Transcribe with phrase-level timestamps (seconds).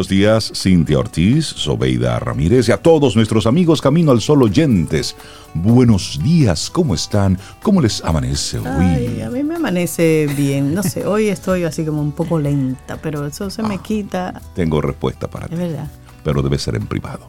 [0.00, 5.14] Buenos días, Cintia Ortiz, Sobeida Ramírez y a todos nuestros amigos Camino al Sol oyentes.
[5.52, 7.38] Buenos días, ¿cómo están?
[7.60, 8.66] ¿Cómo les amanece hoy?
[8.66, 10.72] Ay, a mí me amanece bien.
[10.74, 13.82] No sé, hoy estoy así como un poco lenta, pero eso se me Ah.
[13.82, 14.40] quita.
[14.54, 15.86] Tengo respuesta para Es ti, verdad.
[16.24, 17.28] pero debe ser en privado.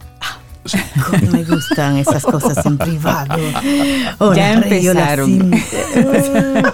[1.10, 3.36] Cómo me gustan esas cosas en privado.
[4.20, 5.28] Hola, Ya empezaron.
[5.30, 6.74] Cintia.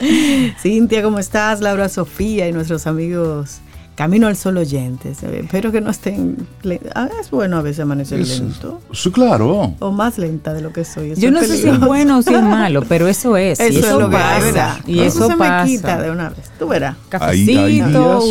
[0.60, 1.60] Cintia, ¿cómo estás?
[1.60, 3.60] Laura Sofía y nuestros amigos
[3.94, 5.22] Camino al Sol oyentes.
[5.22, 6.46] Espero que no estén.
[6.94, 8.80] Ah, es bueno a veces amanecer Es- lento.
[8.92, 9.74] Sí, claro.
[9.80, 11.10] O más lenta de lo que soy.
[11.12, 13.60] Eso Yo no sé si es bueno o si es malo, pero eso es.
[13.60, 14.38] y Eso, es lo que pasa.
[14.38, 14.76] es, ¿verdad?
[14.86, 15.64] Y eso, se pasa.
[15.64, 16.50] me quita de una vez.
[16.58, 16.96] Tú verás.
[17.10, 17.82] Cafecito, hay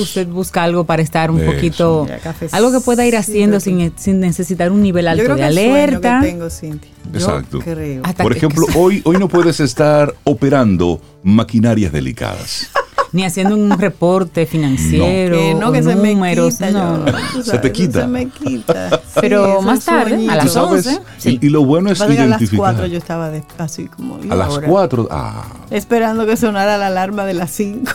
[0.02, 1.52] usted busca algo para estar un Eso.
[1.52, 2.08] poquito,
[2.52, 3.70] algo que pueda ir haciendo sí.
[3.72, 6.20] sin, sin necesitar un nivel Yo alto creo de el sueño alerta.
[6.22, 6.92] que tengo, Cintia.
[7.12, 7.60] Yo Exacto.
[7.60, 8.02] creo.
[8.06, 12.68] Hasta Por que- ejemplo, hoy, hoy no puedes estar operando maquinarias delicadas.
[13.14, 16.72] Ni haciendo un reporte financiero, Que no, que se me números, quita.
[16.72, 17.06] no.
[17.06, 18.02] yo- tú Se te quita.
[18.04, 19.02] Se me quita.
[19.20, 20.34] Pero Sí, más tarde, sueñitos.
[20.34, 21.40] a las Tú sabes, 11, y- sí.
[21.42, 22.58] y, lo bueno es que a las identificar.
[22.58, 24.24] 4 yo estaba de- así como.
[24.24, 24.68] ¿y a las ahora?
[24.70, 25.08] 4.
[25.12, 27.92] Ah, Esperando que sonara la alarma de las 5.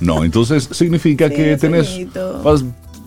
[0.00, 2.42] no, entonces significa Sí, que tenés sueñito.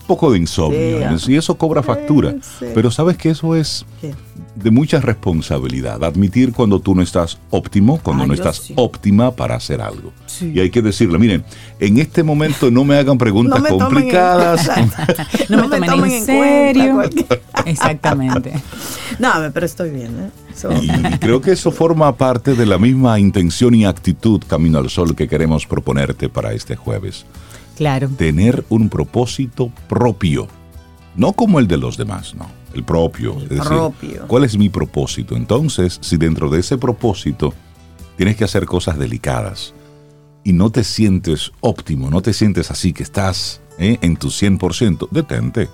[0.08, 2.34] Poco de insomnio Sí, y eso cobra factura.
[2.42, 2.66] sí.
[2.74, 4.14] Pero sabes que eso es ¿Qué?
[4.56, 6.04] de mucha responsabilidad.
[6.04, 8.74] Admitir cuando tú no estás óptimo, cuando Ah, no estás sí.
[8.78, 10.12] óptima para hacer algo.
[10.26, 10.52] Sí.
[10.56, 11.44] Y hay que decirle, miren,
[11.80, 14.70] en este momento no me hagan preguntas No me tomen en- complicadas.
[15.50, 17.02] No, me tomen en, serio.
[17.66, 18.54] Exactamente.
[19.20, 20.12] No, pero estoy bien.
[20.20, 20.30] ¿eh?
[20.56, 20.88] So- Y
[21.20, 25.28] creo que eso forma parte de la misma intención y actitud Camino al Sol que
[25.28, 27.26] queremos proponerte para este jueves.
[27.78, 28.10] Claro.
[28.18, 30.48] Tener un propósito propio,
[31.16, 33.34] no como el de los demás, no, el propio.
[33.38, 34.26] El es decir, propio.
[34.28, 35.36] ¿cuál es mi propósito?
[35.36, 37.54] Entonces, si dentro de ese propósito
[38.18, 39.74] tienes que hacer cosas delicadas
[40.44, 43.98] y no te sientes óptimo, no te sientes así que estás ¿eh?
[44.02, 45.70] en tu 100%, detente.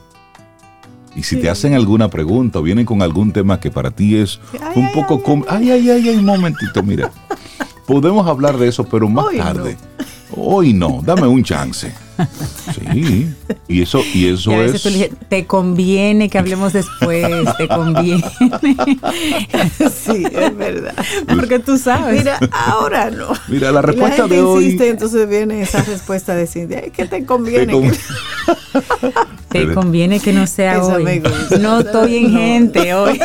[1.16, 4.40] Y si te hacen alguna pregunta o vienen con algún tema que para ti es
[4.54, 5.16] Ay, un ay, poco...
[5.16, 7.12] ay, com- Ay, ay, ay, ay, un momentito, mira.
[7.88, 9.64] Podemos hablar de eso, pero más Hoy no.
[10.36, 11.94] Hoy no, dame un chance.
[12.74, 13.28] Sí,
[13.68, 14.82] y eso, y eso Y a veces es...
[14.84, 17.26] tú le dices, te conviene que hablemos después,
[17.58, 18.24] te conviene.
[19.92, 20.94] sí, es verdad.
[21.28, 22.20] Porque tú sabes.
[22.20, 23.30] Mira, ahora no.
[23.48, 24.64] Mira, la respuesta gente de hoy...
[24.66, 26.44] insiste, entonces viene esa respuesta de.
[26.44, 27.66] Es que te conviene.
[27.66, 27.98] Te con- que-
[29.50, 31.22] te conviene que no sea Eso hoy.
[31.60, 32.40] No estoy en No.
[32.40, 33.20] gente hoy.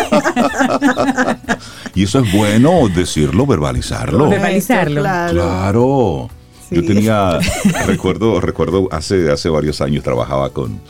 [1.94, 4.28] Y eso es bueno decirlo, verbalizarlo.
[4.30, 5.02] Verbalizarlo.
[5.02, 5.32] Claro.
[5.34, 6.30] Claro.
[6.68, 6.76] Sí.
[6.76, 7.38] Yo tenía,
[7.86, 10.80] recuerdo, recuerdo hace, hace varios años trabajaba con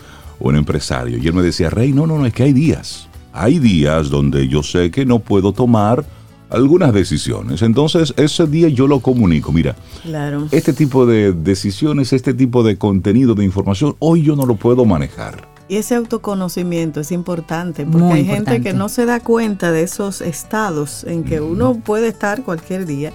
[0.41, 3.09] un empresario y él me decía, Rey, no, no, no, es que hay días.
[3.33, 6.05] Hay días donde yo sé que no puedo tomar
[6.51, 7.63] algunas decisiones.
[7.63, 9.53] Entonces, ese día yo lo comunico.
[9.53, 10.49] Mira, Claro.
[10.51, 14.85] este tipo de decisiones, este tipo de contenido, de información, hoy yo no lo puedo
[14.85, 15.47] manejar.
[15.69, 19.83] Y ese autoconocimiento es importante porque Muy hay gente que no se da cuenta de
[19.83, 23.13] esos estados en que uno puede estar cualquier día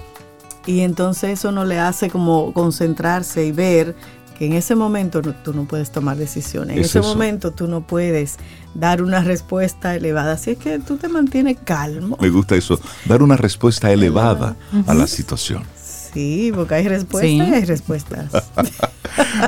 [0.65, 3.95] y entonces eso no le hace como concentrarse y ver
[4.37, 6.75] que en ese momento no- tú no puedes tomar decisiones.
[6.77, 7.07] En Es ese eso.
[7.07, 8.37] momento tú no puedes
[8.73, 10.33] dar una respuesta elevada.
[10.33, 12.17] Así es que tú te mantienes calmo.
[12.19, 14.55] Me gusta eso, dar una respuesta elevada
[14.87, 15.63] a la situación.
[16.13, 17.37] Sí, porque hay respuestas Sí.
[17.37, 18.31] y hay respuestas.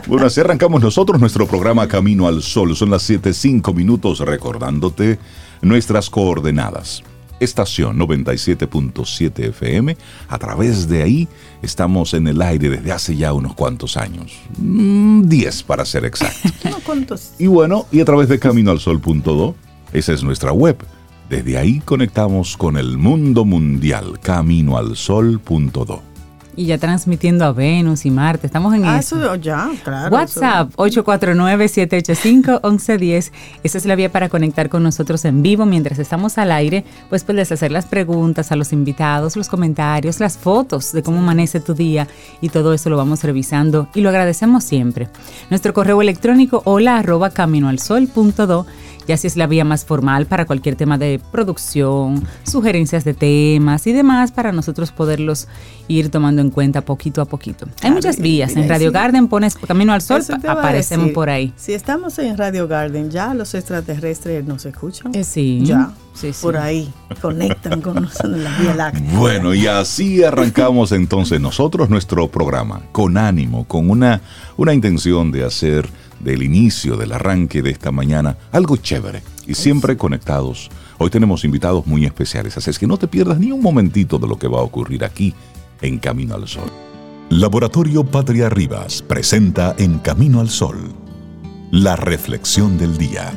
[0.08, 2.76] Bueno, así arrancamos nosotros nuestro programa Camino al Sol.
[2.76, 5.18] Son las 7.05 minutos recordándote
[5.62, 7.02] nuestras coordenadas.
[7.40, 9.98] Estación 97.7 FM.
[10.28, 11.28] A través de ahí
[11.62, 14.34] estamos en el aire desde hace ya unos cuantos años.
[14.58, 16.50] Mm, 10 para ser exacto.
[16.70, 17.34] No, ¿cuántos?
[17.38, 19.56] Y bueno, y a través de caminoalsol.do,
[19.94, 20.78] esa es nuestra web.
[21.30, 26.15] Desde ahí conectamos con el mundo mundial, caminoalsol.do.
[26.58, 28.48] Y ya transmitiendo a Venus y Marte.
[28.48, 29.18] Estamos en Ah, eso.
[29.18, 30.16] eso ya, claro.
[30.16, 33.32] WhatsApp 849-785-1110.
[33.64, 36.86] Esa es la vía para conectar con nosotros en vivo mientras estamos al aire.
[37.10, 41.60] Pues puedes hacer las preguntas a los invitados, los comentarios, las fotos de cómo amanece
[41.60, 42.08] tu día
[42.42, 45.08] y todo eso lo vamos revisando y lo agradecemos siempre.
[45.50, 48.66] Nuestro correo electrónico hola arroba caminoalsol.do
[49.08, 53.86] y así es la vía más formal para cualquier tema de producción, sugerencias de temas
[53.88, 55.48] y demás para nosotros poderlos
[55.88, 57.66] ir tomando en cuenta poquito a poquito.
[57.68, 58.50] Hay Claro, muchas vías.
[58.52, 58.94] mira, En Radio sí.
[58.94, 61.54] Garden pones Camino al Sol, aparecemos por ahí.
[61.56, 65.14] Si estamos en Radio Garden, ya los extraterrestres nos escuchan.
[65.16, 65.62] Eh, sí.
[65.64, 66.40] Ya, Sí, sí.
[66.42, 66.92] por ahí,
[67.22, 69.20] conectan con nosotros en la Vía Láctea.
[69.20, 74.22] Bueno, y así arrancamos entonces nosotros nuestro programa, con ánimo, con una,
[74.56, 79.98] una intención de hacer del inicio, del arranque de esta mañana, algo chévere y siempre
[79.98, 80.70] conectados.
[80.98, 84.28] Hoy tenemos invitados muy especiales, así es que no te pierdas ni un momentito de
[84.28, 85.34] lo que va a ocurrir aquí
[85.82, 86.72] en Camino al Sol.
[87.30, 90.94] Laboratorio Patria Rivas presenta En Camino al Sol,
[91.72, 93.34] la reflexión del día.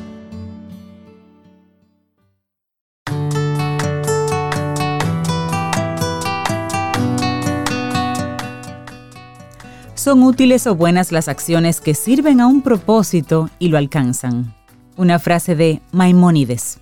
[9.98, 14.54] Son útiles o buenas las acciones que sirven a un propósito y lo alcanzan.
[14.96, 16.78] Una frase de Maimónides.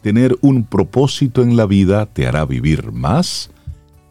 [0.00, 3.50] Tener un propósito en la vida te hará vivir más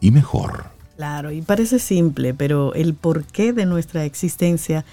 [0.02, 0.66] y mejor.
[0.96, 4.84] Claro, y parece simple, pero el porqué de nuestra existencia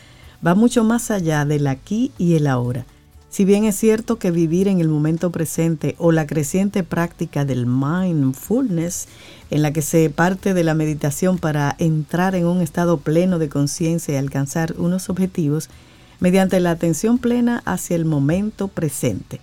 [0.46, 2.86] va mucho más allá del aquí y el ahora.
[3.30, 7.66] Si bien es cierto que vivir en el momento presente o la creciente práctica del
[7.66, 9.08] mindfulness,
[9.52, 13.50] en la que se parte de la meditación para entrar en un estado pleno de
[13.50, 15.70] conciencia y alcanzar unos objetivos,
[16.20, 19.42] mediante la atención plena hacia el momento presente.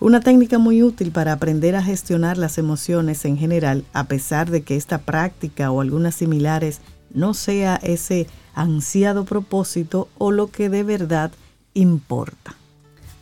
[0.00, 4.62] Una técnica muy útil para aprender a gestionar las emociones en general, a pesar de
[4.62, 6.80] que esta práctica o algunas similares
[7.12, 11.30] no sea ese ansiado propósito o lo que de verdad
[11.74, 12.56] importa.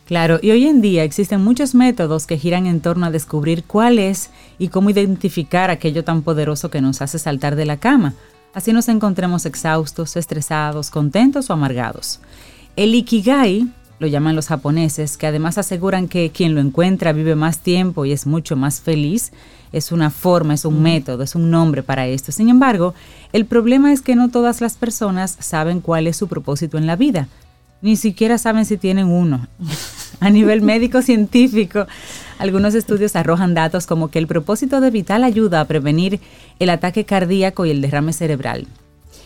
[0.05, 3.99] Claro, y hoy en día existen muchos métodos que giran en torno a descubrir cuál
[3.99, 8.13] es y cómo identificar aquello tan poderoso que nos hace saltar de la cama.
[8.53, 12.19] Así nos encontremos exhaustos, estresados, contentos o amargados.
[12.75, 13.67] El Ikigai,
[13.99, 18.11] lo llaman los japoneses, que además aseguran que quien lo encuentra vive más tiempo y
[18.11, 19.31] es mucho más feliz,
[19.71, 22.33] es una forma, es un método, es un nombre para esto.
[22.33, 22.93] Sin embargo,
[23.31, 26.97] el problema es que no todas las personas saben cuál es su propósito en la
[26.97, 27.29] vida
[27.83, 29.47] ni siquiera saben si tienen uno.
[30.19, 31.85] A nivel médico científico,
[32.39, 36.21] algunos estudios arrojan datos como que el propósito de Vital ayuda a prevenir
[36.59, 38.67] el ataque cardíaco y el derrame cerebral.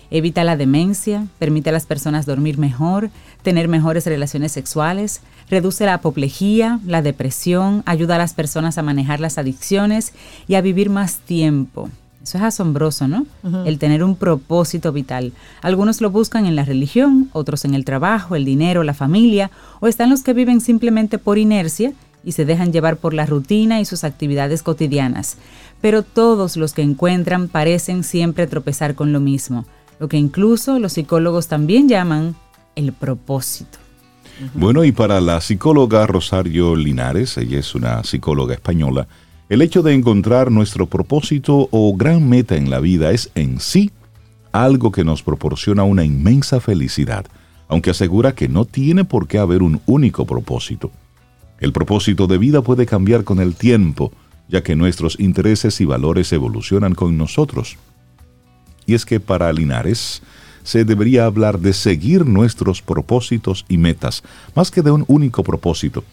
[0.09, 3.11] Evita la demencia, permite a las personas dormir mejor,
[3.43, 9.19] tener mejores relaciones sexuales, reduce la apoplejía, la depresión, ayuda a las personas a manejar
[9.19, 10.13] las adicciones
[10.47, 11.89] y a vivir más tiempo.
[12.21, 13.25] Eso es asombroso, ¿no?
[13.65, 15.31] El tener un propósito vital.
[15.61, 19.49] Algunos lo buscan en la religión, otros en el trabajo, el dinero, la familia,
[19.79, 21.93] o están los que viven simplemente por inercia
[22.25, 25.37] y se dejan llevar por la rutina y sus actividades cotidianas.
[25.79, 29.65] Pero todos los que encuentran parecen siempre tropezar con lo mismo,
[29.99, 32.35] lo que incluso los psicólogos también llaman
[32.75, 33.79] el propósito.
[34.53, 39.07] Bueno, y para la psicóloga Rosario Linares, ella es una psicóloga española,
[39.49, 43.91] el hecho de encontrar nuestro propósito o gran meta en la vida es en sí
[44.51, 47.25] algo que nos proporciona una inmensa felicidad,
[47.69, 50.91] aunque asegura que no tiene por qué haber un único propósito.
[51.59, 54.11] El propósito de vida puede cambiar con el tiempo,
[54.49, 57.77] ya que nuestros intereses y valores evolucionan con nosotros.
[58.85, 60.21] Y es que para Linares
[60.63, 64.23] se debería hablar de seguir nuestros propósitos y metas,
[64.55, 66.03] más que de un único propósito,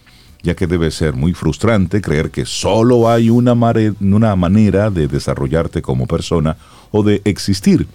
[0.45, 6.07] ya que debe ser muy frustrante creer que solo hay una, manera de desarrollarte como
[6.07, 6.59] persona
[6.93, 7.89] o de existir,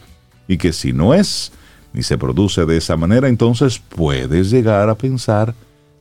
[0.48, 1.52] y que si no es
[1.94, 5.54] ni se produce de esa manera, entonces puedes llegar a pensar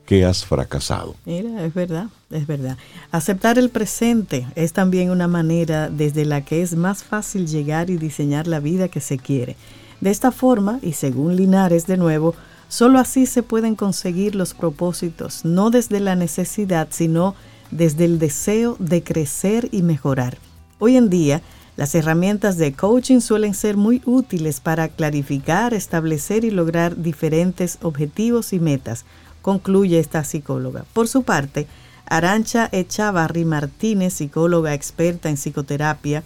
[0.07, 1.15] que has fracasado.
[1.25, 2.77] Mira, es verdad, es verdad.
[3.11, 7.97] Aceptar el presente es también una manera desde la que es más fácil llegar y
[7.97, 9.55] diseñar la vida que se quiere.
[10.01, 12.33] De esta forma, y según Linares de nuevo,
[12.69, 17.33] Solo así se pueden conseguir los propósitos, no desde la necesidad, sino
[17.71, 20.37] desde el deseo de crecer y mejorar.
[20.77, 21.41] Hoy en día,
[21.77, 28.53] las herramientas de coaching suelen ser muy útiles para clarificar, establecer y lograr diferentes objetivos
[28.53, 29.03] y metas,
[29.41, 30.85] concluye esta psicóloga.
[30.93, 31.65] Por su parte,
[32.05, 36.23] Arancha Echavarri Martínez, psicóloga experta en psicoterapia,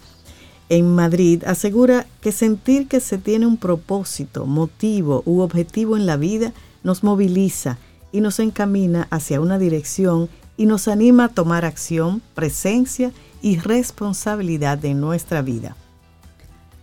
[0.77, 6.17] en Madrid asegura que sentir que se tiene un propósito, motivo u objetivo en la
[6.17, 6.51] vida
[6.83, 7.77] nos moviliza
[8.11, 13.11] y nos encamina hacia una dirección y nos anima a tomar acción, presencia
[13.43, 15.75] y responsabilidad de nuestra vida.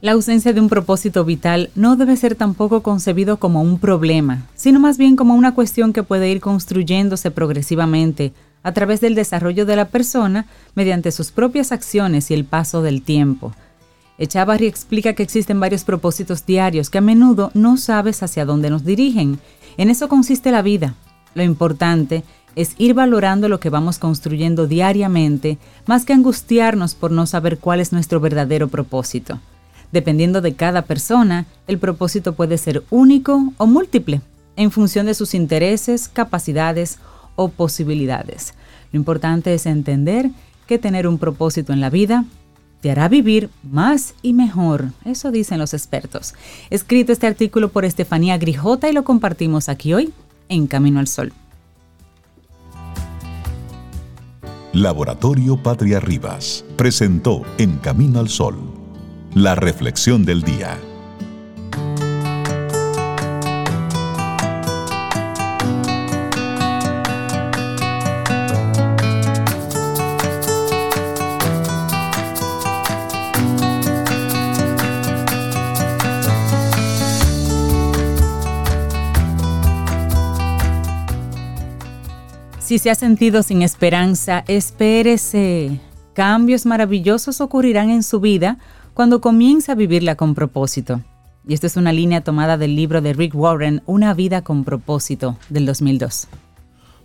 [0.02, 4.78] La ausencia de un propósito vital no debe ser tampoco concebido como un problema, sino
[4.78, 8.32] más bien como una cuestión que puede ir construyéndose progresivamente
[8.62, 13.02] a través del desarrollo de la persona mediante sus propias acciones y el paso del
[13.02, 13.52] tiempo.
[14.20, 18.84] Echavarri explica que existen varios propósitos diarios que a menudo no sabes hacia dónde nos
[18.84, 19.40] dirigen.
[19.78, 20.94] En eso consiste la vida.
[21.34, 22.22] Lo importante
[22.54, 27.80] es ir valorando lo que vamos construyendo diariamente, más que angustiarnos por no saber cuál
[27.80, 29.40] es nuestro verdadero propósito.
[29.90, 34.20] Dependiendo de cada persona, el propósito puede ser único o múltiple,
[34.54, 36.98] en función de sus intereses, capacidades
[37.36, 38.52] o posibilidades.
[38.92, 40.28] Lo importante es entender
[40.66, 42.26] que tener un propósito en la vida
[42.80, 44.90] te hará vivir más y mejor.
[45.04, 46.34] Eso dicen los expertos.
[46.70, 50.12] Escrito este artículo por Estefanía Grijota y lo compartimos aquí hoy
[50.48, 51.32] en Camino al Sol.
[54.72, 58.80] Laboratorio Patria Rivas presentó En Camino al Sol
[59.34, 60.76] la reflexión del día.
[82.70, 85.80] Si se ha sentido sin esperanza, espérese.
[86.14, 88.58] Cambios maravillosos ocurrirán en su vida
[88.94, 91.00] cuando comienza a vivirla con propósito.
[91.44, 95.36] Y esta es una línea tomada del libro de Rick Warren, Una vida con propósito,
[95.48, 96.28] del 2002.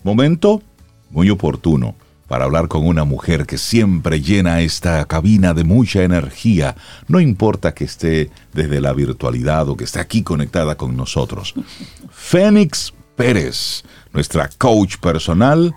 [0.03, 0.61] Momento
[1.09, 1.95] muy oportuno
[2.27, 6.75] para hablar con una mujer que siempre llena esta cabina de mucha energía,
[7.07, 11.55] no importa que esté desde la virtualidad o que esté aquí conectada con nosotros.
[12.11, 13.83] Fénix Pérez,
[14.15, 15.75] nuestra coach personal.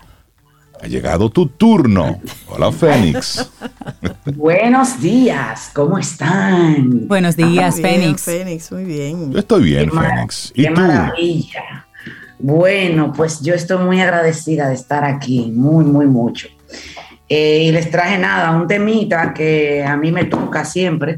[0.81, 2.21] Ha llegado tu turno.
[2.47, 3.51] Hola, Fénix.
[4.33, 7.05] Buenos días, ¿cómo están?
[7.09, 8.21] Buenos días, bien, Fénix.
[8.23, 9.31] Fénix, muy bien.
[9.33, 10.51] Yo estoy bien, Qué Fénix.
[10.55, 10.81] ¿Y Qué tú?
[10.81, 11.85] maravilla.
[12.39, 16.47] Bueno, pues yo estoy muy agradecida de estar aquí, muy, muy mucho.
[17.27, 21.17] Eh, y les traje nada, un temita que a mí me toca siempre,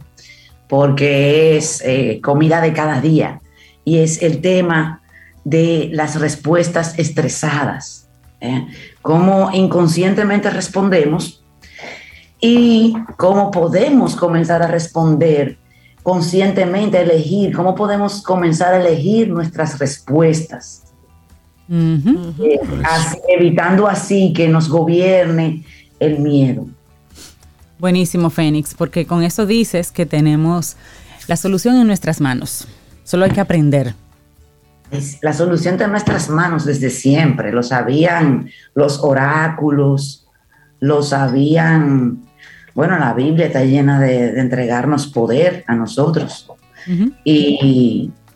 [0.68, 3.42] porque es eh, comida de cada día,
[3.86, 5.01] y es el tema
[5.44, 8.08] de las respuestas estresadas,
[8.40, 8.68] ¿eh?
[9.02, 11.44] cómo inconscientemente respondemos
[12.40, 15.58] y cómo podemos comenzar a responder
[16.04, 20.84] conscientemente, elegir, cómo podemos comenzar a elegir nuestras respuestas,
[21.70, 22.34] Ujú.
[22.44, 25.64] eh, así- evitando así que nos gobierne
[26.00, 26.68] el miedo.
[27.78, 30.76] Buenísimo, Fénix, porque con eso dices que tenemos
[31.28, 32.68] la solución en nuestras manos.
[33.04, 33.94] Solo hay que aprender.
[35.22, 40.28] La solución está en nuestras manos desde siempre, lo sabían los oráculos,
[40.80, 42.24] lo sabían,
[42.74, 46.50] bueno, la Biblia está llena de, de entregarnos poder a nosotros.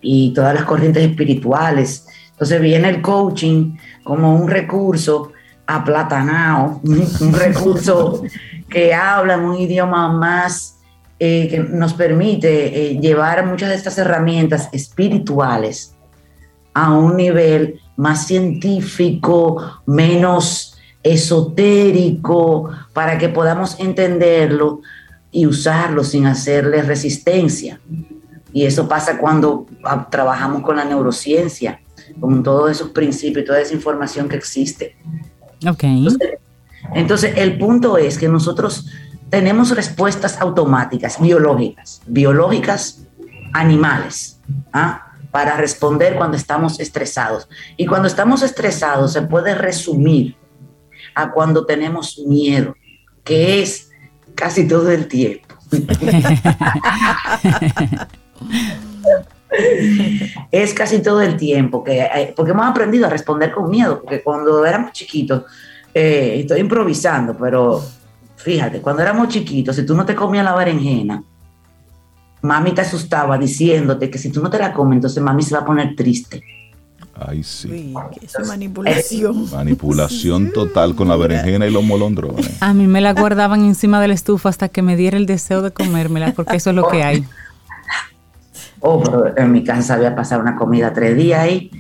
[0.08, 2.06] Y todas las corrientes espirituales.
[2.32, 5.32] Entonces viene el coaching como un recurso
[5.66, 8.24] aplatanado, un, un recurso
[8.70, 10.80] que habla en un idioma más
[11.20, 15.95] eh, que nos permite eh, llevar muchas de estas herramientas espirituales
[16.76, 24.82] a un nivel más científico, menos esotérico, para que podamos entenderlo
[25.32, 27.80] y usarlo sin hacerle resistencia.
[28.52, 31.80] Y eso pasa cuando ah, trabajamos con la neurociencia,
[32.20, 34.98] con todos esos principios y toda esa información que existe.
[35.68, 35.84] Ok.
[36.94, 38.88] Entonces, el punto es que nosotros
[39.30, 43.06] tenemos respuestas automáticas, biológicas, biológicas
[43.54, 44.40] animales,
[44.74, 45.05] ¿ah?
[45.36, 47.50] Para responder cuando estamos estresados.
[47.76, 50.38] Y cuando estamos estresados se puede resumir
[51.14, 52.74] a cuando tenemos miedo,
[53.22, 53.92] que es
[54.34, 55.54] casi todo el tiempo.
[60.52, 64.24] es casi todo el tiempo, que, eh, porque hemos aprendido a responder con miedo, porque
[64.24, 65.44] cuando éramos chiquitos,
[65.94, 67.84] eh, estoy improvisando, pero
[68.38, 71.22] fíjate, cuando éramos chiquitos, si tú no te comías la berenjena,
[72.46, 75.62] mami te asustaba diciéndote que si tú no te la comes, entonces mami se va
[75.62, 76.44] a poner triste.
[77.18, 77.70] Ay, sí.
[77.70, 79.50] Uy, eso es manipulación.
[79.50, 82.62] Manipulación total con la berenjena y los molondrones.
[82.62, 85.62] A mí me la guardaban encima de la estufa hasta que me diera el deseo
[85.62, 87.26] de comérmela, porque eso es lo que hay.
[88.82, 91.72] Oh, pero en mi casa sabía pasar una comida tres días ahí.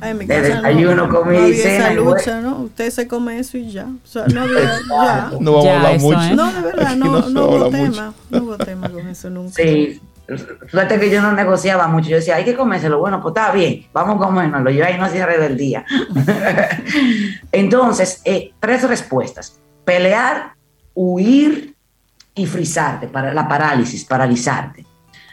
[0.00, 2.58] Ay, en mi de casa no- desayuno, no, comida y había cena, esa lucha, ¿no?
[2.62, 3.84] Usted se come eso y ya.
[3.86, 5.30] O sea, no había, ya.
[5.40, 6.20] No vamos Ya, a hablar eso, mucho.
[6.22, 6.34] ¿eh?
[6.36, 8.14] No, de verdad, Aquí no, no no hubo tema.
[8.30, 9.52] No hubo tema con eso nunca.
[9.62, 10.00] Sí,
[10.70, 12.10] suerte que yo no negociaba mucho.
[12.10, 12.98] Yo decía, hay que comérselo.
[12.98, 14.70] Bueno, pues está bien, vamos a comérnoslo.
[14.70, 15.84] Yo ahí no hacía rebeldía.
[17.52, 20.54] Entonces, eh, tres respuestas: pelear,
[20.94, 21.74] huir
[22.34, 24.86] y frizarte, para la parálisis, paralizarte.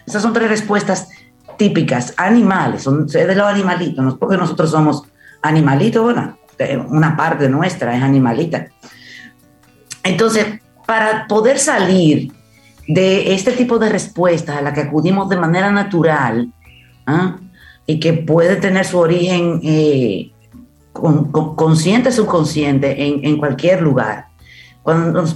[0.05, 1.09] Esas son tres respuestas
[1.57, 5.03] típicas, animales, son de los animalitos, porque nosotros somos
[5.41, 8.67] animalitos, bueno, eh, una parte nuestra es animalita.
[10.03, 12.31] Entonces, para poder salir
[12.87, 16.51] de este tipo de respuestas a la que acudimos de manera natural
[17.05, 17.37] ¿ah?
[17.85, 20.31] y que puede tener su origen eh,
[20.91, 22.95] con- con- consciente, subconsciente,
[23.25, 24.27] en, cualquier lugar.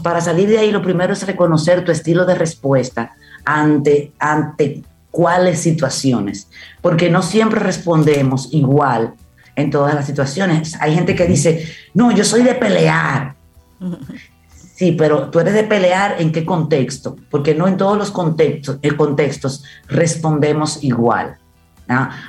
[0.04, 3.14] Para salir de ahí, lo primero es reconocer tu estilo de respuesta
[3.46, 6.50] ante, ante cuáles situaciones,
[6.82, 9.14] porque no siempre respondemos igual
[9.56, 10.76] en todas las situaciones.
[10.82, 13.36] Hay gente que dice, no, yo soy de pelear.
[14.76, 18.78] Sí, pero tú eres de pelear en qué contexto, porque no en todos los contextos,
[18.82, 21.38] eh, contextos respondemos igual.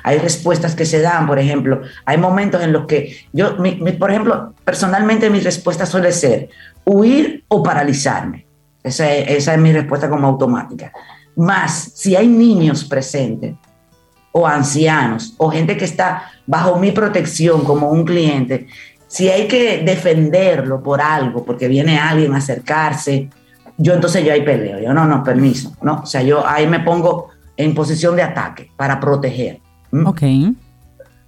[0.03, 3.57] Hay respuestas que se dan, por ejemplo, hay momentos en los que yo,
[3.99, 6.49] por ejemplo, personalmente mi respuesta suele ser
[6.85, 8.45] huir o paralizarme.
[8.83, 10.93] Esa esa es mi respuesta como automática.
[11.35, 13.55] Más, si hay niños presentes,
[14.31, 18.67] o ancianos, o gente que está bajo mi protección como un cliente,
[19.07, 23.29] si hay que defenderlo por algo, porque viene alguien a acercarse,
[23.77, 24.79] yo entonces yo ahí peleo.
[24.81, 25.75] Yo no, no, permiso.
[25.81, 29.59] No, o sea, yo ahí me pongo en posición de ataque para proteger.
[30.05, 30.21] Ok.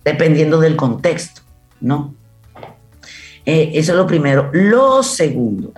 [0.03, 1.41] Dependiendo del contexto,
[1.79, 2.15] ¿no?
[3.45, 4.49] Eh, eso es lo primero.
[4.51, 5.73] Lo segundo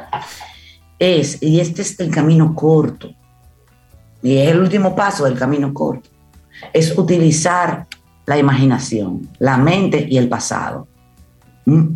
[0.97, 3.11] es, y este es el camino corto,
[4.23, 6.09] y es el último paso del camino corto,
[6.73, 7.87] es utilizar
[8.25, 10.87] la imaginación, la mente y el pasado.
[11.65, 11.95] ¿Mm?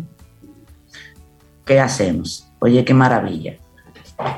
[1.64, 2.48] ¿Qué hacemos?
[2.60, 3.56] Oye, qué maravilla.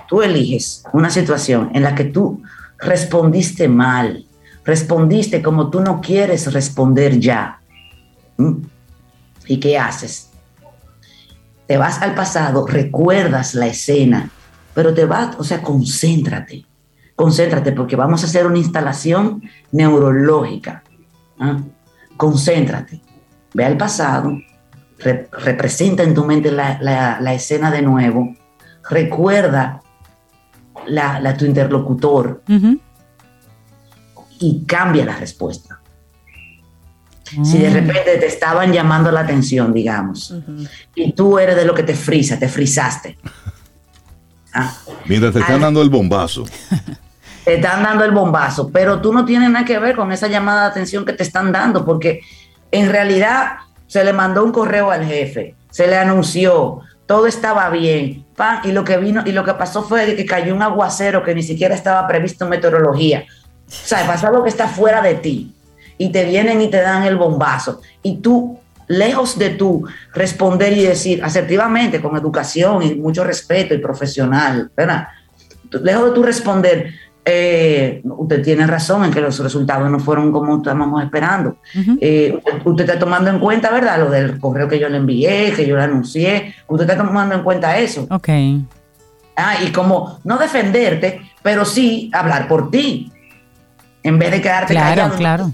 [0.08, 2.42] Tú eliges una situación en la que tú
[2.78, 4.26] respondiste mal,
[4.64, 7.60] respondiste como tú no quieres responder ya.
[8.36, 8.54] ¿Mm?
[9.46, 10.30] ¿Y qué haces?
[11.66, 14.30] Te vas al pasado, recuerdas la escena,
[14.74, 16.64] pero te vas, o sea, concéntrate,
[17.14, 20.82] concéntrate porque vamos a hacer una instalación neurológica.
[21.38, 21.58] ¿ah?
[22.16, 23.02] Concéntrate,
[23.52, 24.38] ve al pasado,
[24.98, 28.34] representa en tu mente la, escena de nuevo,
[28.88, 29.82] recuerda
[30.86, 32.42] la, tu interlocutor
[34.40, 35.80] y cambia la respuesta.
[37.44, 37.74] Si de mm.
[37.74, 40.34] repente te estaban llamando la atención, digamos,
[40.94, 43.18] y tú eres de lo que te frisa, te frisaste.
[44.54, 44.74] Ah.
[45.04, 46.44] Mientras te están dando el bombazo.
[47.44, 50.64] Te están dando el bombazo, pero tú no tienes nada que ver con esa llamada
[50.64, 52.20] de atención que te están dando, porque
[52.70, 53.52] en realidad
[53.88, 58.24] se le mandó un correo al jefe, se le anunció, todo estaba bien,
[58.64, 61.42] y lo que vino y lo que pasó fue que cayó un aguacero que ni
[61.42, 63.24] siquiera estaba previsto en meteorología.
[63.66, 65.52] O sea, pasó algo que está fuera de ti
[65.96, 70.84] y te vienen y te dan el bombazo y tú lejos de tú responder y
[70.84, 75.08] decir asertivamente con educación y mucho respeto y profesional, ¿verdad?
[75.82, 76.94] Lejos de tú responder,
[77.30, 81.58] eh, usted tiene razón en que los resultados no fueron como estábamos esperando.
[82.00, 83.98] Eh, usted, está tomando en cuenta, ¿verdad?
[83.98, 86.54] Lo del correo que yo le envié, que yo le anuncié.
[86.66, 88.06] Usted está tomando en cuenta eso.
[88.10, 88.30] Ok.
[89.36, 93.12] Ah, y como no defenderte, pero sí hablar por ti.
[94.02, 95.16] En vez de quedarte claro, callado.
[95.18, 95.50] Claro,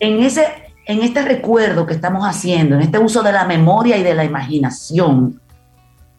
[0.00, 0.46] En ese,
[0.84, 4.24] en este recuerdo que estamos haciendo, en este uso de la memoria y de la
[4.24, 5.40] imaginación,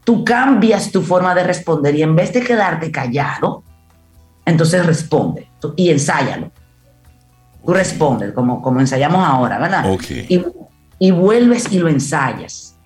[0.04, 3.64] tú cambias tu forma de responder y en vez de quedarte callado,
[4.46, 6.52] entonces responde y ensáyalo.
[7.66, 9.98] Tú respondes, como, como ensayamos ahora, ¿verdad?
[11.00, 12.78] Y, vuelves y lo ensayas.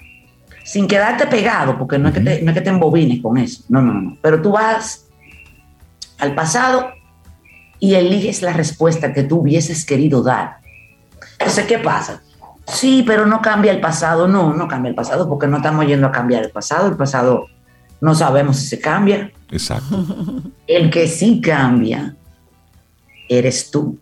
[0.64, 3.64] Sin quedarte pegado, porque no, es que te, no es que te embobines con eso.
[3.70, 4.18] No, no, no.
[4.22, 5.08] Pero tú vas
[6.18, 6.92] al pasado
[7.80, 10.58] y eliges la respuesta que tú hubieses querido dar.
[11.40, 12.22] Entonces, ¿qué pasa?
[12.68, 14.28] Sí, pero no cambia el pasado.
[14.28, 16.88] No, no cambia el pasado porque no estamos yendo a cambiar el pasado.
[16.88, 17.48] El pasado
[18.00, 19.32] no sabemos si se cambia.
[19.52, 20.06] Exacto.
[20.68, 22.16] El que sí cambia
[23.28, 23.98] eres tú.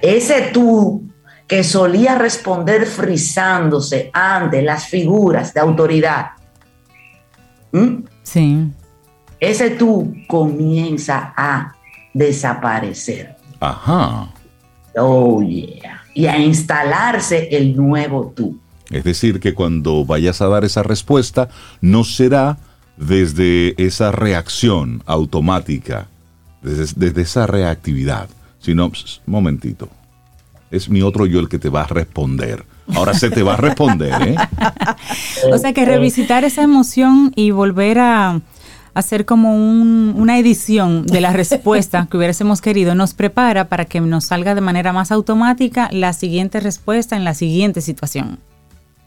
[0.00, 1.04] Ese tú
[1.46, 6.30] que solía responder frizándose ante las figuras de autoridad.
[8.22, 8.68] Sí.
[9.38, 11.74] Ese tú comienza a
[12.14, 13.36] desaparecer.
[13.60, 14.32] Ajá.
[14.96, 16.02] Oh, yeah.
[16.14, 18.58] Y a instalarse el nuevo tú.
[18.90, 21.48] Es decir, que cuando vayas a dar esa respuesta,
[21.80, 22.58] no será
[22.96, 26.08] desde esa reacción automática,
[26.62, 28.28] desde, esa reactividad,
[28.60, 28.90] sino,
[29.26, 29.88] momentito,
[30.70, 32.64] es mi otro yo el que te va a responder.
[32.94, 34.36] Ahora se te va a responder, ¿eh?
[35.52, 38.40] o sea que revisitar esa emoción y volver a
[38.94, 44.24] hacer como una edición de la respuesta que hubiésemos querido nos prepara para que nos
[44.24, 48.38] salga de manera más automática la siguiente respuesta en la siguiente situación.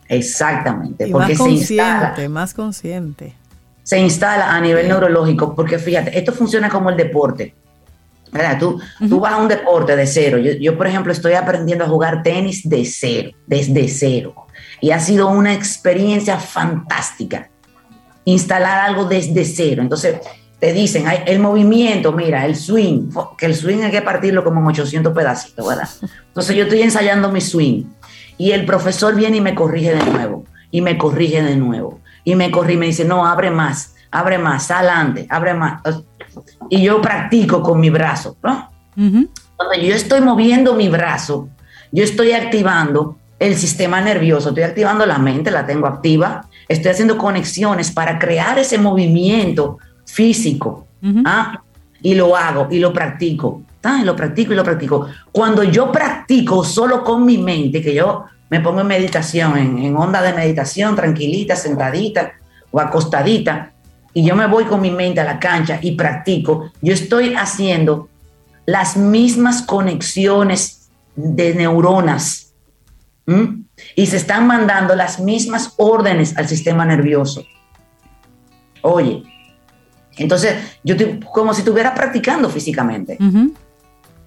[0.07, 1.07] Exactamente.
[1.07, 3.33] porque más consciente, más consciente.
[3.85, 7.55] Se instala a nivel neurológico, porque fíjate, esto funciona como el deporte.
[8.31, 8.59] ¿verdad?
[8.59, 10.37] Tú, tú vas a un deporte de cero.
[10.39, 14.35] Yo, yo, por ejemplo, estoy aprendiendo a jugar tenis de cero, desde cero.
[14.81, 17.49] Y ha sido una experiencia fantástica.
[18.25, 19.81] Instalar algo desde cero.
[19.83, 20.17] Entonces,
[20.59, 24.67] te dicen, el movimiento, mira, el swing, que el swing hay que partirlo como en
[24.67, 25.87] 800 pedacitos, ¿verdad?
[26.27, 27.83] Entonces, yo estoy ensayando mi swing
[28.37, 32.35] y el profesor viene y me corrige de nuevo, y me corrige de nuevo, y
[32.35, 35.81] me corrige y me dice, no, abre más, abre más, adelante, abre más.
[36.69, 38.69] Y yo practico con mi brazo, ¿no?
[39.55, 41.47] Cuando yo estoy moviendo mi brazo,
[41.91, 47.17] yo estoy activando el sistema nervioso, estoy activando la mente, la tengo activa, estoy haciendo
[47.17, 50.87] conexiones para crear ese movimiento físico.
[51.25, 51.61] ¿ah?
[52.01, 53.63] Y lo hago y lo practico.
[53.83, 53.99] ¿ah?
[54.01, 55.07] Y lo practico y lo practico.
[55.31, 60.21] Cuando yo practico solo con mi mente, que yo me pongo en meditación, en, onda
[60.21, 62.33] de meditación, tranquilita, sentadita
[62.71, 63.71] o acostadita,
[64.13, 68.09] y yo me voy con mi mente a la cancha y practico, yo estoy haciendo
[68.65, 72.53] las mismas conexiones de neuronas
[73.95, 77.43] y se están mandando las mismas órdenes al sistema nervioso.
[78.81, 79.23] Oye,
[80.17, 80.95] entonces yo
[81.33, 83.17] como si estuviera practicando físicamente.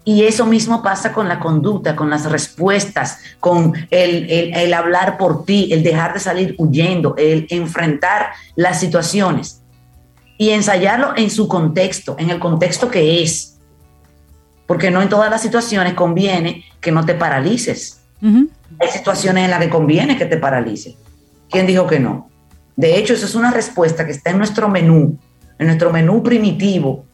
[0.09, 5.45] Y eso mismo pasa con la conducta, con las respuestas, con el, el, hablar por
[5.45, 9.61] ti, el dejar de salir huyendo, el enfrentar las situaciones
[10.39, 13.59] y ensayarlo en su contexto, en el contexto que es.
[14.67, 18.01] Porque no en todas las situaciones conviene que no te paralices.
[18.23, 20.95] Hay situaciones en las que conviene que te paralices.
[21.51, 22.31] ¿Quién dijo que no?
[22.77, 25.19] De hecho, eso es una respuesta que está en nuestro menú,
[25.59, 27.05] en nuestro menú primitivo,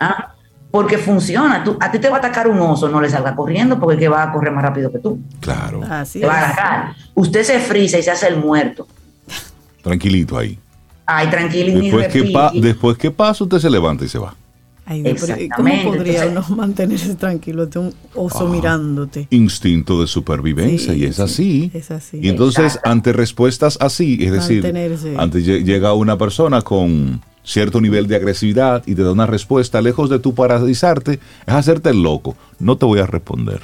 [0.00, 0.34] ¿ah?
[0.70, 1.64] Porque funciona.
[1.64, 4.08] Tú, a ti te va a atacar un oso, no le salga corriendo porque que
[4.08, 5.18] va a correr más rápido que tú.
[5.40, 5.80] Claro.
[5.88, 6.94] Así Te va a atacar.
[7.14, 8.86] Usted se frisa y se hace el muerto.
[9.82, 10.58] Tranquilito ahí.
[11.06, 11.80] Ay, tranquilo.
[11.80, 14.34] Después que, pa- después que pasa, usted se levanta y se va.
[14.86, 18.50] Ay, ¿y ¿Cómo Exactamente, podría entonces- uno mantenerse tranquilo de un oso Ah.
[18.50, 19.26] mirándote?
[19.30, 21.70] Instinto de supervivencia Sí, y es sí, así.
[21.74, 22.18] es así.
[22.22, 22.90] Y entonces, Exacto.
[22.90, 25.14] ante respuestas así, es decir, Mantenerse.
[25.16, 27.20] ante lle- llega una persona con
[27.52, 31.14] cierto nivel de agresividad y te da una respuesta, lejos de tu paralizarte,
[31.46, 32.36] es hacerte el loco.
[32.58, 33.60] No te voy a responder.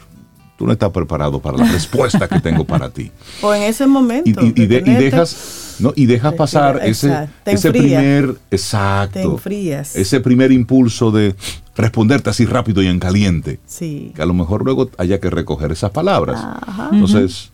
[0.59, 3.11] Tú no estás preparado para la respuesta que tengo para ti.
[3.43, 4.29] O en ese momento.
[4.43, 5.93] Y, y- y de- y detenerte, dejas, ¿no?
[5.95, 9.95] y dejas pasar ese, ese primer, Te exacto, enfrías.
[9.95, 11.37] ese primer impulso de
[11.77, 14.13] responderte así rápido y en caliente Sí.
[14.17, 16.41] que a lo mejor luego haya que recoger esas palabras.
[16.43, 16.89] Ajá.
[16.91, 17.53] Entonces,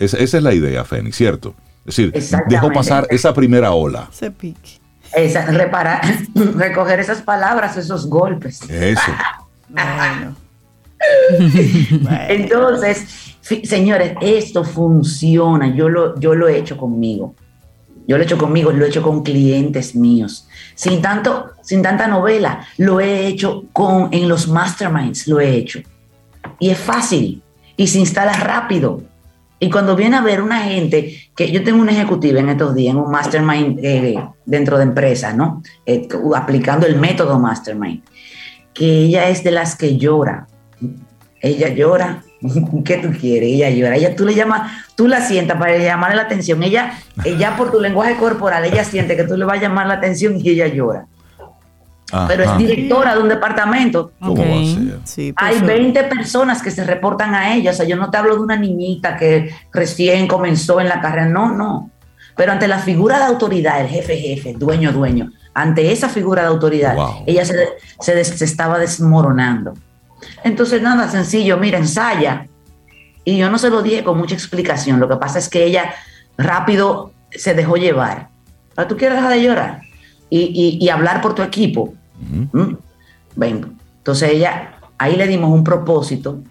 [0.00, 1.54] esa, esa es la idea, Fénix, ¿cierto?
[1.86, 2.12] Es decir,
[2.48, 4.08] dejo pasar esa primera ola.
[4.12, 4.79] Se pique.
[5.12, 6.00] Esa- reparar,
[6.56, 8.62] recoger esas palabras, esos golpes.
[8.68, 9.00] Eso.
[9.68, 10.36] Bueno.
[12.28, 13.06] Entonces,
[13.64, 15.74] señores, esto funciona.
[15.74, 17.34] Yo lo, yo lo he hecho conmigo.
[18.06, 20.48] Yo lo he hecho conmigo, lo he hecho con clientes míos.
[20.74, 25.80] Sin tanto, sin tanta novela, lo he hecho con en los masterminds, lo he hecho.
[26.58, 27.42] Y es fácil
[27.76, 29.02] y se instala rápido.
[29.62, 32.94] Y cuando viene a ver una gente, que yo tengo una ejecutiva en estos días,
[32.94, 35.62] en un mastermind eh, dentro de empresa, ¿no?
[35.84, 38.02] Eh, aplicando el método mastermind,
[38.72, 40.46] que ella es de las que llora.
[41.42, 42.22] Ella llora.
[42.86, 43.50] ¿Qué tú quieres?
[43.50, 43.96] Ella llora.
[43.96, 46.62] Ella, tú le llamas, tú la sientas para llamarle la atención.
[46.62, 46.94] Ella,
[47.26, 50.40] ella por tu lenguaje corporal, ella siente que tú le vas a llamar la atención
[50.40, 51.06] y ella llora.
[52.28, 52.58] Pero es Ajá.
[52.58, 54.12] directora de un departamento.
[54.20, 54.38] ¿Cómo Ok.
[54.40, 54.98] va a ser?
[55.04, 57.70] Sí, pues, Hay eso- 20 personas que se reportan a ella.
[57.70, 61.26] O sea, yo no te hablo de una niñita que recién comenzó en la carrera.
[61.26, 61.90] No, no.
[62.36, 66.48] Pero ante la figura de autoridad, el jefe, jefe, dueño, dueño, ante esa figura de
[66.48, 67.24] autoridad, Wow.
[67.26, 67.54] ella se,
[68.00, 69.74] se des- se estaba desmoronando.
[70.44, 72.46] Entonces, nada, sencillo, mira, ensaya.
[73.24, 74.98] Y yo no se lo dije con mucha explicación.
[75.00, 75.92] Lo que pasa es que ella
[76.38, 78.28] rápido se dejó llevar.
[78.76, 79.80] Ah, ¿Tú quieres dejar de llorar?
[80.30, 81.92] Y, y- y hablar por tu equipo.
[82.52, 82.74] ¿Mm?
[83.36, 86.42] Ven, entonces ella, ahí le dimos un propósito,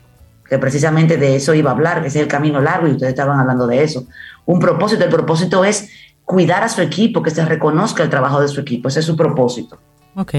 [0.47, 3.11] que precisamente de eso iba a hablar, que ese es el camino largo y ustedes
[3.11, 4.07] estaban hablando de eso.
[4.45, 5.89] Un propósito, el propósito es
[6.25, 9.15] cuidar a su equipo, que se reconozca el trabajo de su equipo, ese es su
[9.15, 9.79] propósito.
[10.15, 10.33] Ok.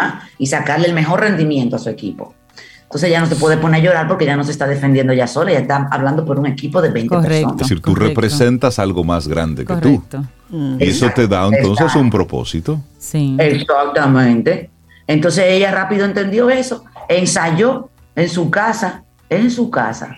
[0.00, 0.22] ¿ah?
[0.38, 2.34] Y sacarle el mejor rendimiento a su equipo.
[2.88, 5.26] Entonces ya no se puede poner a llorar porque ya no se está defendiendo ya
[5.26, 7.28] sola, ya está hablando por un equipo de 20 Correcto.
[7.34, 7.56] Es personas.
[7.58, 8.08] decir, tú Correcto.
[8.08, 10.02] representas algo más grande que tú.
[10.48, 10.76] Mm.
[10.80, 12.00] Y eso te da entonces Exacto.
[12.00, 12.80] un propósito.
[12.98, 13.36] Sí.
[13.38, 14.70] Exactamente.
[15.06, 20.16] Entonces ella rápido entendió eso, ensayó en su casa, en su casa.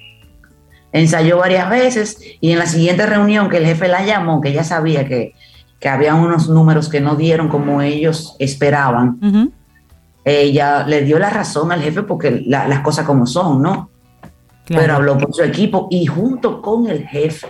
[0.92, 4.64] Ensayó varias veces y en la siguiente reunión que el jefe la llamó, que ella
[4.64, 5.34] sabía que,
[5.78, 9.52] que había unos números que no dieron como ellos esperaban, Ujú.
[10.24, 13.90] Ella le dio la razón al jefe porque la- las cosas como son, ¿no?
[14.64, 14.82] Claro.
[14.82, 17.48] Pero habló por su equipo y junto con el jefe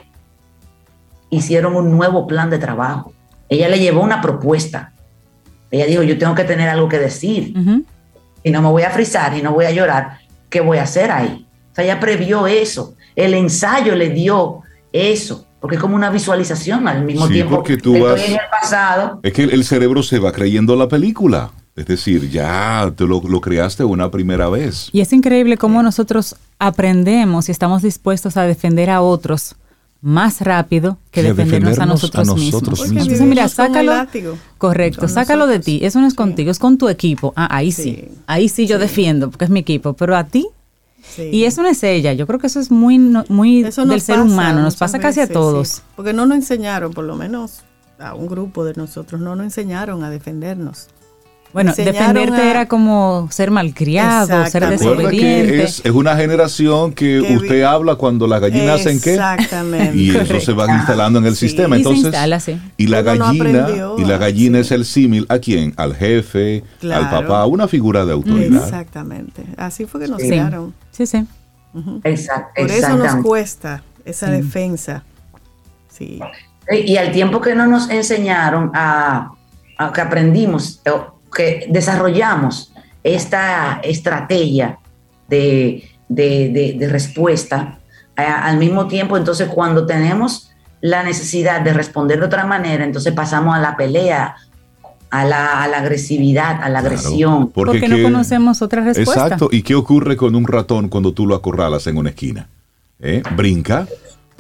[1.31, 3.13] hicieron un nuevo plan de trabajo.
[3.49, 4.93] Ella le llevó una propuesta.
[5.71, 7.53] Ella dijo, yo tengo que tener algo que decir
[8.43, 10.19] y no me voy a frizar y no voy a llorar.
[10.49, 11.47] ¿Qué voy a hacer ahí?
[11.71, 12.95] O sea, ella previó eso.
[13.15, 17.57] El ensayo le dio eso, porque es como una visualización al mismo Sí, tiempo.
[17.57, 19.21] porque tú vas- en el pasado.
[19.23, 21.51] Es que el, el cerebro se va creyendo la película.
[21.77, 24.89] Es decir, ya te lo, lo creaste una primera vez.
[24.93, 29.55] Y es increíble cómo nosotros aprendemos y estamos dispuestos a defender a otros
[30.03, 32.53] más rápido que defendernos a nosotros, a mismos.
[32.53, 33.07] nosotros Porque mismos.
[33.09, 33.93] Entonces, mira, sácalo.
[34.59, 35.81] Correcto, sácalo de ti.
[35.83, 36.17] Eso no es Sí.
[36.17, 37.33] contigo, es con tu equipo.
[37.37, 37.83] Ah, ahí sí.
[37.83, 38.09] Sí.
[38.27, 39.93] Ahí sí yo defiendo, porque es mi equipo.
[39.95, 40.47] Pero a ti,
[41.19, 44.63] Y eso no es ella, yo creo que eso es muy, muy del ser humano,
[44.63, 45.83] nos pasa casi a todos.
[45.97, 47.63] Porque no nos enseñaron, por lo menos
[47.99, 50.89] a un grupo de nosotros, no nos enseñaron a defendernos.
[51.53, 55.63] Bueno, defenderte era como ser malcriado, ser desobediente.
[55.63, 59.15] Es, es, una generación que, usted habla cuando las gallinas hacen qué.
[59.15, 59.97] Exactamente.
[59.97, 61.77] Y eso se va instalando en el sistema.
[61.77, 62.15] Entonces,
[62.77, 65.75] y, la gallina, y la gallina es el símil a quién?
[65.77, 68.63] Al jefe, al papá, una figura de autoridad.
[68.63, 69.45] Exactamente.
[69.57, 70.73] Así fue que nos crearon.
[70.93, 71.27] Sí, sí.
[71.73, 75.05] Por eso nos cuesta esa defensa.
[75.89, 76.21] Sí.
[76.71, 79.33] Y al tiempo que no nos enseñaron a,
[79.77, 80.81] a que aprendimos
[81.35, 84.79] que desarrollamos esta estrategia
[85.29, 85.89] de,
[86.91, 87.79] respuesta,
[88.17, 93.55] al mismo tiempo, entonces cuando tenemos la necesidad de responder de otra manera, entonces pasamos
[93.55, 94.37] a la pelea,
[95.11, 97.51] a la, agresividad, a la agresión.
[97.51, 99.23] Porque, no conocemos otra respuesta.
[99.23, 99.49] Exacto.
[99.53, 102.49] ¿Y qué ocurre con un ratón cuando tú lo acorralas en una esquina?
[102.99, 103.23] ¿Eh?
[103.37, 103.87] Brinca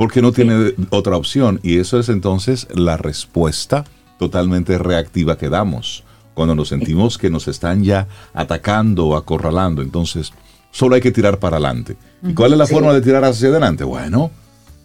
[0.00, 1.61] porque no tiene otra opción.
[1.62, 3.85] Y eso es entonces la respuesta
[4.18, 6.05] totalmente reactiva que damos
[6.40, 9.83] cuando nos sentimos que nos están ya atacando o acorralando.
[9.83, 10.33] Entonces,
[10.70, 11.98] solo hay que tirar para adelante.
[12.22, 13.85] ¿Y cuál es la forma de tirar hacia adelante?
[13.85, 14.31] Bueno,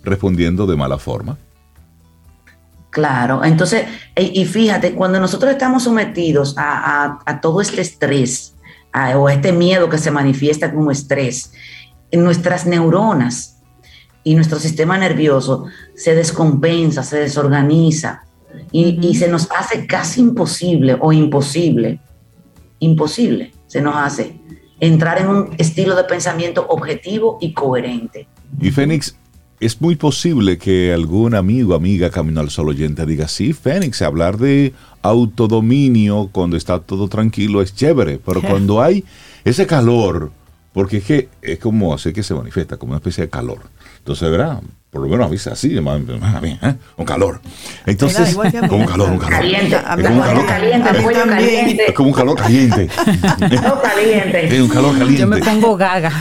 [0.04, 1.38] respondiendo de mala forma.
[2.90, 3.86] Claro, entonces,
[4.18, 8.54] y fíjate, cuando nosotros estamos sometidos a, todo este estrés
[9.16, 11.54] o este miedo que se manifiesta como estrés,
[12.12, 13.62] en nuestras neuronas
[14.26, 18.25] y nuestro sistema nervioso se descompensa, se desorganiza,
[18.72, 22.00] y, se nos hace casi imposible o imposible,
[22.80, 24.40] imposible se nos hace
[24.80, 28.28] entrar en un estilo de pensamiento objetivo y coherente.
[28.60, 29.16] Y Fénix,
[29.60, 34.38] es muy posible que algún amigo, amiga, camino al sol oyente diga, sí, Fénix, hablar
[34.38, 39.06] de autodominio cuando está todo tranquilo es chévere, pero cuando hay
[39.44, 40.32] ese calor,
[40.74, 43.60] porque es que es como así que se manifiesta, como una especie de calor.
[44.00, 44.62] Entonces, ¿verdad?
[44.96, 46.76] Por lo menos avisa así, ¿eh?
[46.96, 47.42] un calor.
[47.86, 49.40] Entonces, como un calor, un calor.
[49.40, 51.86] Caliente, como un calor caliente, caliente.
[51.86, 52.90] Es como un calor caliente.
[53.62, 54.56] no caliente.
[54.56, 55.20] Es un calor caliente.
[55.20, 56.14] Yo me pongo gaga.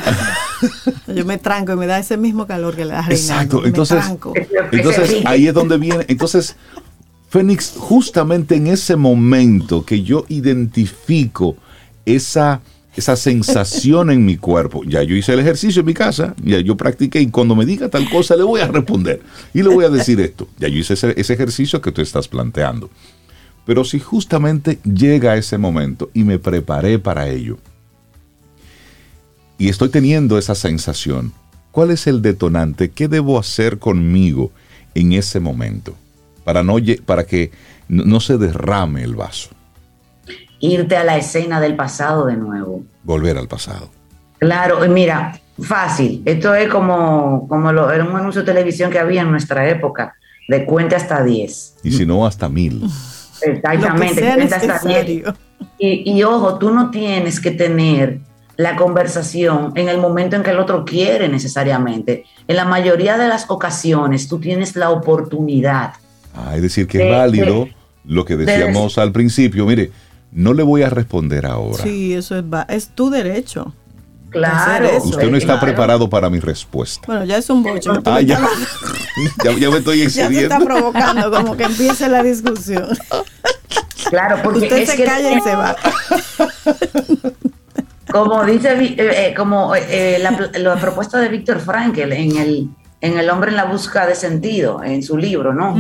[1.06, 4.04] Yo me tranco y me da ese mismo calor que le da Exacto, entonces,
[4.72, 6.56] entonces ahí es donde viene, entonces
[7.28, 11.54] Fénix, justamente en ese momento que yo identifico
[12.06, 12.60] esa
[12.96, 14.82] esa sensación en mi cuerpo.
[14.84, 17.88] Ya yo hice el ejercicio en mi casa, ya yo practiqué y cuando me diga
[17.88, 19.20] tal cosa le voy a responder
[19.52, 20.48] y le voy a decir esto.
[20.58, 22.90] Ya yo hice ese, ejercicio que tú estás planteando.
[23.66, 27.58] Pero si justamente llega ese momento y me preparé para ello
[29.58, 31.32] y estoy teniendo esa sensación,
[31.70, 32.90] ¿cuál es el detonante?
[32.90, 34.52] ¿Qué debo hacer conmigo
[34.94, 35.96] en ese momento
[36.44, 36.76] para, no,
[37.06, 37.52] para que
[37.88, 39.53] no se derrame el vaso?
[40.72, 42.82] Irte a la escena del pasado de nuevo.
[43.02, 43.90] Volver al pasado.
[44.38, 46.22] Claro, mira, fácil.
[46.24, 50.14] Esto es como, como lo, era un anuncio de televisión que había en nuestra época,
[50.48, 51.76] de cuenta hasta 10.
[51.84, 52.84] Y si no, hasta mil.
[53.40, 55.22] Exactamente, cuenta hasta 10.
[55.78, 58.20] Y, y ojo, tú no tienes que tener
[58.56, 62.24] la conversación en el momento en que el otro quiere necesariamente.
[62.46, 65.94] En la mayoría de las ocasiones tú tienes la oportunidad.
[66.34, 67.68] Ah, es decir, que es válido
[68.04, 69.66] lo que decíamos al principio.
[69.66, 69.90] Mire,
[70.34, 71.82] no le voy a responder ahora.
[71.82, 73.72] Sí, eso es, es tu derecho.
[74.30, 74.88] Claro.
[75.04, 77.06] Usted no está preparado para mi respuesta.
[77.06, 77.92] Bueno, ya es un bocho.
[78.04, 78.40] Ah, ya.
[79.44, 80.34] ya, me estoy excediendo.
[80.34, 82.88] Ya se está provocando como que empiece la discusión.
[84.10, 85.76] Claro, porque usted se calla y se va.
[88.10, 92.68] Como dice, eh, eh, como eh, la, propuesta de Víctor Frankel en el,
[93.00, 95.74] en El hombre en la busca de sentido, en su libro, ¿no?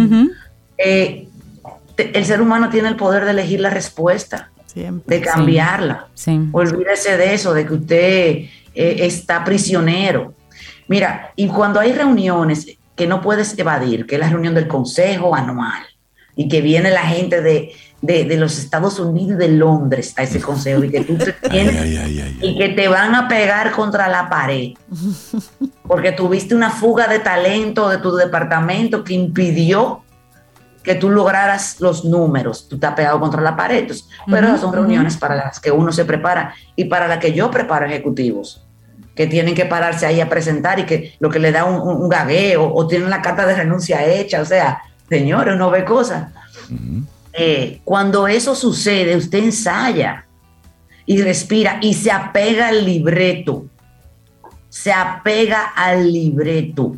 [1.96, 6.08] El ser humano tiene el poder de elegir la respuesta, de cambiarla.
[6.52, 7.96] Olvídese de eso, de que usted
[8.74, 10.34] eh, está prisionero.
[10.88, 15.34] Mira, y cuando hay reuniones que no puedes evadir, que es la reunión del consejo
[15.34, 15.82] anual,
[16.36, 17.72] y que viene la gente de,
[18.36, 22.58] los Estados Unidos y de Londres a ese consejo, y que tú te tienes, y
[22.58, 24.72] que te van a pegar contra la pared,
[25.86, 30.03] porque tuviste una fuga de talento de tu departamento que impidió
[30.84, 33.90] que tú lograras los números, tú te has pegado contra la pared.
[34.30, 37.86] pero son reuniones para las que uno se prepara y para las que yo preparo
[37.86, 38.64] ejecutivos
[39.14, 42.72] que tienen que pararse ahí a presentar y que lo que le da un, gagueo
[42.74, 46.32] o tienen la carta de renuncia hecha, o sea, señores, uno ve cosas.
[47.32, 50.26] Eh, cuando eso sucede, usted ensaya
[51.06, 53.66] y respira y se apega al libreto,
[54.68, 56.96] se apega al libreto.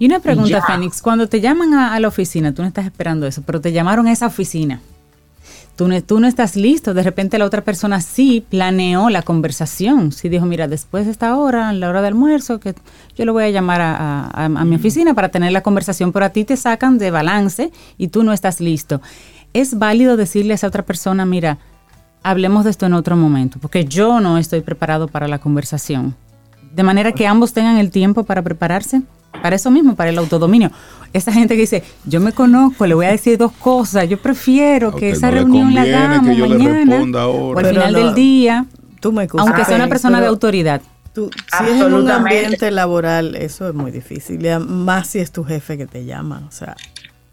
[0.00, 3.42] Y una pregunta, Fénix, cuando te llaman a, la oficina, tú no estás esperando eso,
[3.44, 4.80] pero te llamaron a esa oficina.
[5.76, 6.94] tú no, tú no estás listo.
[6.94, 10.10] De repente la otra persona sí planeó la conversación.
[10.12, 12.74] Sí dijo, mira, después de esta hora, la hora de almuerzo, que
[13.14, 16.30] yo lo voy a llamar a, a, mi oficina para tener la conversación, pero a
[16.30, 19.02] ti te sacan de balance y tú no estás listo.
[19.52, 21.58] Es válido decirle a esa otra persona, mira,
[22.22, 26.16] hablemos de esto en otro momento, porque yo no estoy preparado para la conversación.
[26.74, 29.02] De manera que ambos tengan el tiempo para prepararse.
[29.42, 30.70] Para eso mismo, para el autodominio.
[31.12, 34.94] Esa gente que dice, yo me conozco, le voy a decir dos cosas, yo prefiero
[34.94, 38.66] que esa reunión la hagamos mañana o al final del día,
[39.00, 40.80] tú me aunque sea una persona de autoridad.
[41.12, 45.42] Tú, si es en un ambiente laboral, eso es muy difícil, más si es tu
[45.42, 46.76] jefe que te llama, o sea,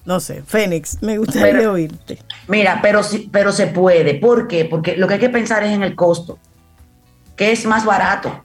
[0.06, 2.18] no sé, Fénix, me gustaría oírte.
[2.48, 4.66] Mira, pero, pero se puede, ¿por qué?
[4.66, 6.40] Porque lo que hay que pensar es en el costo,
[7.36, 8.44] ¿qué es más barato?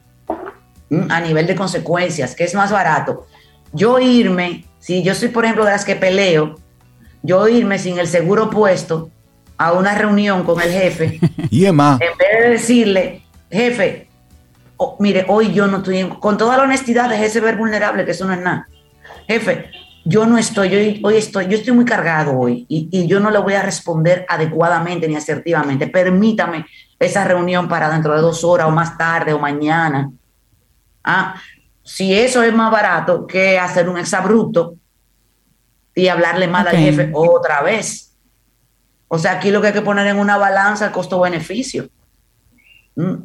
[1.09, 3.25] A nivel de consecuencias, ¿qué es más barato?
[3.73, 6.55] Yo irme, si yo soy, por ejemplo, de las que peleo,
[7.21, 9.09] yo irme sin el seguro puesto
[9.57, 11.19] a una reunión con el jefe.
[11.49, 11.97] y Emma.
[12.01, 14.07] En vez de decirle, jefe,
[14.99, 18.25] mire, hoy yo no estoy, con toda la honestidad, de ese ver vulnerable, que eso
[18.25, 18.67] no es nada.
[19.27, 19.69] Jefe,
[20.05, 23.39] yo no estoy, hoy, estoy, yo estoy muy cargado hoy y, y, yo no le
[23.39, 25.87] voy a responder adecuadamente ni asertivamente.
[25.87, 26.65] Permítame
[26.99, 30.11] esa reunión para dentro de dos horas o más tarde o mañana.
[31.03, 31.35] Ah,
[31.83, 34.75] si eso es más barato que hacer un exabrupto
[35.93, 38.15] y hablarle mal al jefe otra vez.
[39.09, 41.89] O sea, aquí lo que hay que poner en una balanza el costo-beneficio.
[42.95, 43.15] ¿Mm?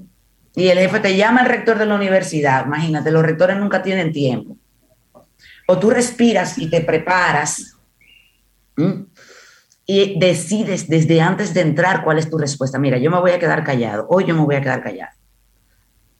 [0.56, 2.66] Y el jefe te llama el rector de la universidad.
[2.66, 4.56] Imagínate, los rectores nunca tienen tiempo.
[5.68, 7.76] O tú respiras y te preparas
[8.76, 9.04] ¿Mm?
[9.86, 12.78] y decides desde antes de entrar cuál es tu respuesta.
[12.78, 14.06] Mira, yo me voy a quedar callado.
[14.10, 15.17] Hoy yo me voy a quedar callado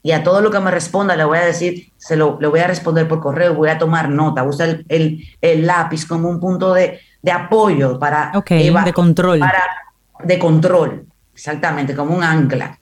[0.03, 2.61] y a todo lo que me responda le voy a decir, se lo le voy
[2.61, 6.73] a responder por correo, voy a tomar nota, usa el, el, lápiz como un punto
[6.73, 8.33] de, de apoyo para...
[8.49, 9.41] de control.
[9.41, 9.65] Para,
[10.23, 12.79] de control, exactamente, como un ancla.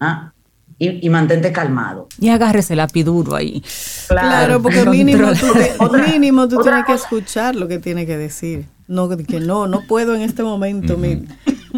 [0.00, 0.32] ¿ah?
[0.78, 2.08] Y, y, mantente calmado.
[2.18, 3.62] Y agárrese el lápiz duro ahí.
[4.08, 8.66] Claro, porque mínimo tú, mínimo tú tienes que escuchar lo que tiene que decir.
[8.88, 10.98] No, que no, no puedo en este momento.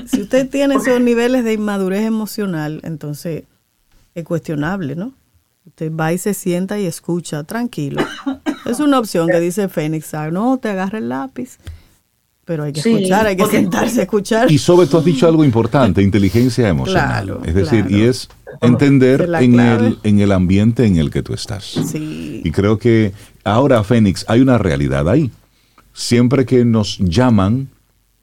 [0.07, 3.45] si usted tiene esos niveles de inmadurez emocional, entonces
[4.17, 5.13] es cuestionable, ¿no?
[5.67, 8.03] Usted va y se sienta y escucha, tranquilo.
[8.67, 11.59] Es una opción que dice Fénix, no, te agarra el lápiz.
[12.45, 14.51] Pero hay que escuchar, hay que sentarse a escuchar.
[14.51, 17.39] Y sobre todo has dicho algo importante, inteligencia emocional.
[17.45, 18.29] es decir, y es
[18.61, 21.63] entender en el, en el ambiente en el que tú estás.
[21.65, 22.43] Sí.
[22.45, 23.13] Y creo que
[23.45, 25.31] ahora, Fénix, hay una realidad ahí.
[25.93, 27.69] Siempre que nos llaman,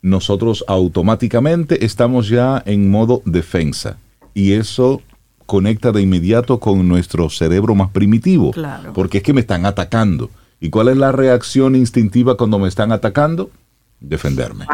[0.02, 3.96] nosotros automáticamente estamos ya en modo defensa.
[4.34, 5.02] Y eso
[5.46, 8.52] conecta de inmediato con nuestro cerebro más primitivo.
[8.52, 8.94] Claro.
[8.94, 10.30] Porque es que me están atacando.
[10.60, 13.52] ¿Y cuál es la reacción instintiva cuando me están atacando?
[14.00, 14.66] Defenderme.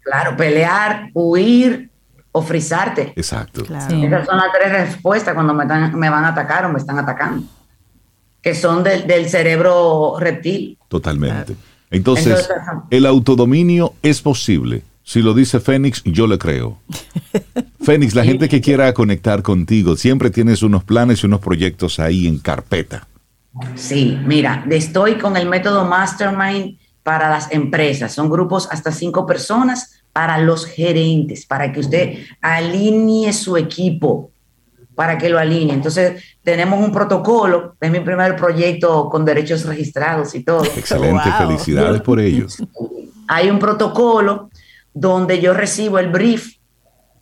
[0.00, 1.90] Claro, pelear, huir
[2.32, 3.12] o frizarte.
[3.16, 3.62] Exacto.
[3.62, 3.88] Esas
[4.26, 7.46] son las tres respuestas cuando me, me, van a atacar o me están atacando.
[8.40, 10.78] Que son del, cerebro reptil.
[10.88, 11.56] Totalmente.
[11.90, 12.48] Entonces,
[12.90, 16.78] el autodominio es posible si lo dice Fénix, yo le creo.
[17.82, 22.26] Fénix, la gente que quiera conectar contigo, siempre tienes unos planes y unos proyectos ahí
[22.26, 23.06] en carpeta.
[23.74, 28.12] Sí, mira, estoy con el método Mastermind para las empresas.
[28.12, 34.30] Son grupos hasta cinco personas para los gerentes, para que usted alinee su equipo,
[34.94, 35.74] para que lo alinee.
[35.74, 40.64] Entonces, tenemos un protocolo, es mi primer proyecto con derechos registrados y todo.
[40.64, 42.46] Excelente, felicidades por ello.
[43.28, 44.50] Hay un protocolo
[44.94, 46.56] donde yo recibo el brief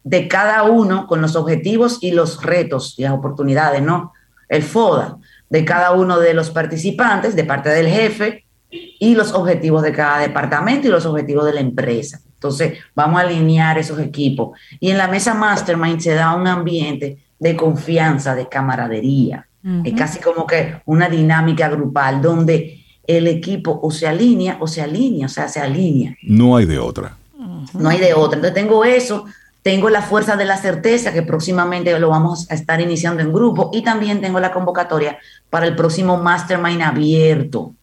[0.03, 4.13] de cada uno con los objetivos y los retos y las oportunidades, ¿no?
[4.49, 9.83] El FODA de cada uno de los participantes, de parte del jefe, y los objetivos
[9.83, 12.21] de cada departamento y los objetivos de la empresa.
[12.35, 14.59] Entonces, vamos a alinear esos equipos.
[14.79, 19.47] Y en la mesa Mastermind se da un ambiente de confianza, de camaradería.
[19.85, 24.81] Es casi como que una dinámica grupal donde el equipo o se alinea o se
[24.81, 26.17] alinea, o sea, se alinea.
[26.23, 27.19] No hay de otra.
[27.75, 28.37] No hay de otra.
[28.37, 29.27] Entonces tengo eso,
[29.62, 33.70] tengo la fuerza de la certeza que próximamente lo vamos a estar iniciando en grupo
[33.73, 35.18] y también tengo la convocatoria
[35.51, 37.75] para el próximo Mastermind abierto,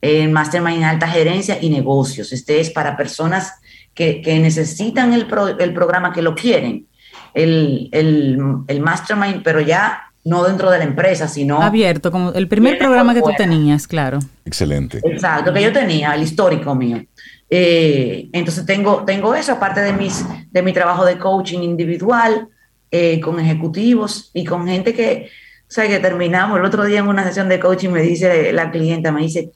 [0.00, 2.32] el Mastermind Alta Gerencia y Negocios.
[2.32, 3.54] Este es para personas
[3.94, 5.26] que, necesitan el,
[5.58, 6.86] el, programa, que lo quieren,
[7.34, 11.62] el, el, Mastermind, pero ya no dentro de la empresa, sino...
[11.62, 14.18] Abierto, como el primer programa que tú tenías, claro.
[14.44, 15.00] Excelente.
[15.04, 17.04] Exacto, que yo tenía, el histórico mío.
[17.48, 22.48] Eh, entonces tengo, tengo eso, aparte de, mis, de mi trabajo de coaching individual,
[22.90, 25.28] eh, con ejecutivos y con gente que,
[25.70, 26.58] o que terminamos.
[26.58, 29.52] El otro día en una sesión de coaching, me dice la clienta, me dice,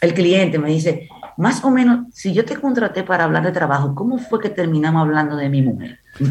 [0.00, 1.08] el cliente me dice,
[1.38, 5.00] más o menos, si yo te contraté para hablar de trabajo, ¿cómo fue que terminamos
[5.02, 5.98] hablando de mi mujer?
[6.18, 6.28] Me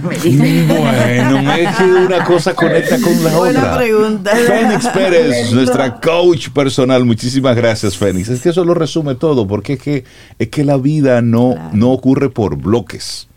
[0.67, 3.77] Bueno, es que una cosa conecta con la Buena otra.
[3.77, 4.31] pregunta.
[4.35, 7.05] Fénix Pérez, nuestra coach personal.
[7.05, 8.27] Muchísimas gracias, Fénix.
[8.29, 10.03] Es que eso lo resume todo, porque es que,
[10.37, 11.69] es que la vida no, Claro.
[11.73, 13.27] no ocurre por bloques.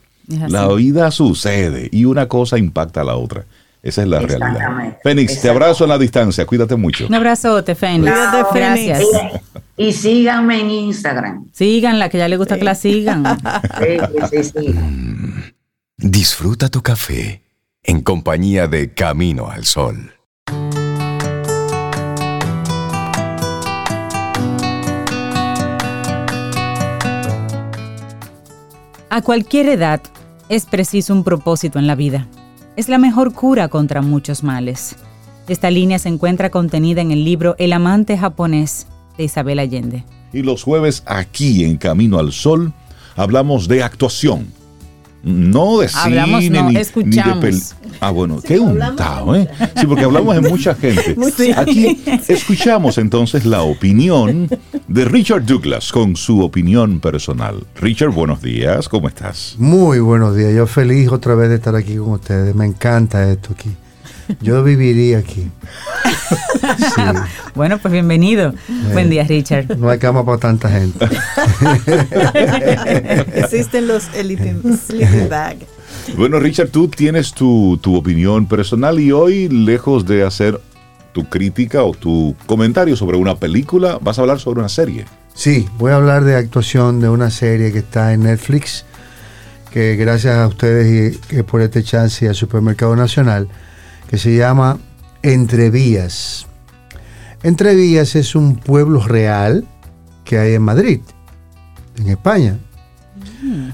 [0.49, 3.47] La vida sucede y una cosa impacta a la otra.
[3.83, 4.51] Esa es la realidad.
[4.53, 4.99] Exactamente.
[5.03, 6.45] Fénix, te abrazo a la distancia.
[6.45, 7.07] Cuídate mucho.
[7.07, 8.11] Un abrazote, Fénix.
[8.13, 8.87] Cuídate, Fénix.
[8.89, 9.41] Gracias.
[9.77, 11.47] y, y síganme en Instagram.
[11.53, 13.25] Síganla, que ya le gusta que la sigan.
[13.81, 13.97] Sí,
[14.31, 14.75] sí, sí, sí.
[15.97, 17.43] Disfruta tu café
[17.83, 20.13] en compañía de Camino al Sol.
[29.09, 30.01] A cualquier edad
[30.49, 32.29] es preciso un propósito en la vida.
[32.81, 34.97] Es la mejor cura contra muchos males.
[35.49, 38.87] Esta línea se encuentra contenida en el libro El amante japonés
[39.19, 40.03] de Isabel Allende.
[40.33, 42.73] Y los jueves aquí en Camino al Sol
[43.17, 44.47] hablamos de actuación.
[45.23, 47.45] No de Hablamos, cine no, ni, ni de escuchamos.
[47.45, 49.47] pel- Ah, bueno, qué untado, ¿eh?
[49.77, 51.15] Sí, porque hablamos de mucha gente.
[51.37, 51.53] Sí.
[51.55, 54.49] Aquí escuchamos entonces la opinión
[54.89, 57.63] de Richard Douglas con su opinión personal.
[57.77, 59.55] Richard, buenos días, ¿cómo estás?
[59.59, 60.55] Muy buenos días.
[60.55, 62.55] Yo feliz otra vez de estar aquí con ustedes.
[62.55, 63.71] Me encanta esto aquí.
[64.41, 65.49] Yo viviría aquí.
[66.79, 67.03] Sí,
[67.55, 68.55] Bueno, pues bienvenido.
[68.93, 69.77] Buen día, Richard.
[69.79, 71.05] no hay cama para tanta gente.
[73.35, 75.57] Existen los sleeping, sleeping bag.
[76.17, 80.61] Bueno, Richard, tú tienes tu, tu opinión personal y hoy, lejos de hacer
[81.13, 85.05] tu crítica o tu comentario sobre una película, vas a hablar sobre una serie.
[85.35, 88.85] Sí, voy a hablar de actuación de una serie que está en Netflix,
[89.73, 93.49] que gracias a ustedes y por este chance y al Supermercado Nacional,
[94.11, 94.77] que se llama
[95.23, 96.49] Entrevías.
[97.45, 99.65] Entrevías es un pueblo real
[100.25, 101.01] que hay en Madrid,
[101.97, 102.59] en España.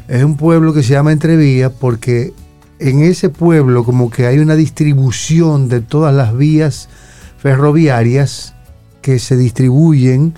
[0.09, 2.35] Es un pueblo que se llama Entrevías porque
[2.79, 6.91] en ese pueblo como que hay una distribución de todas las vías
[7.39, 8.55] ferroviarias
[9.01, 10.35] que se distribuyen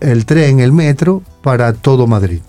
[0.00, 2.40] el tren, el metro, para todo Madrid.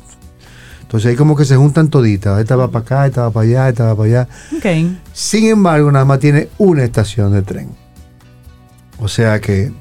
[0.90, 2.40] Entonces ahí como que se juntan toditas.
[2.42, 4.28] Esta va para acá, esta va para allá, esta va para allá.
[4.58, 4.66] Ok.
[5.14, 7.70] Sin embargo, nada más tiene una estación de tren.
[8.98, 9.72] O sea que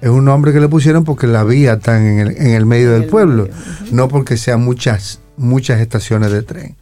[0.00, 2.86] es un nombre que le pusieron porque la vía está en el, en el medio
[2.86, 3.56] En del el pueblo, medio,
[3.92, 6.76] no porque sean muchas, muchas estaciones de tren.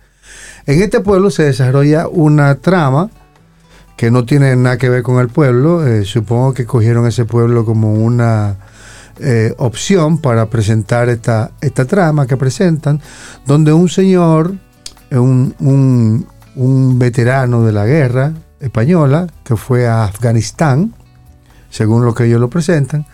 [0.66, 3.10] En este pueblo se desarrolla una trama
[3.96, 5.84] que no tiene nada que ver con el pueblo.
[5.84, 8.58] eh, supongo que cogieron ese pueblo como una
[9.20, 13.00] eh, opción para presentar esta, esta trama que presentan,
[13.46, 14.54] donde un señor,
[15.10, 20.94] eh, un, un- un veterano de la guerra española, que fue a Afganistán,
[21.70, 23.06] según lo que ellos lo presentan,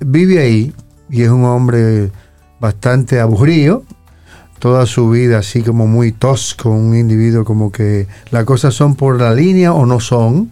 [0.00, 0.74] vive ahí
[1.10, 2.10] y es un hombre
[2.60, 3.84] bastante aburrido,
[4.58, 9.20] toda su vida así como muy tosco, un individuo como que las cosas son por
[9.20, 10.50] la línea o no son,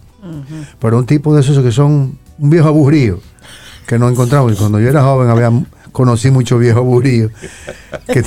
[0.81, 3.21] pero un tipo de esos que son un viejo aburrido
[3.87, 4.53] que no encontramos.
[4.53, 5.51] Y cuando yo era joven había
[5.95, 7.31] conocí muchos viejos aburridos
[8.09, 8.25] que,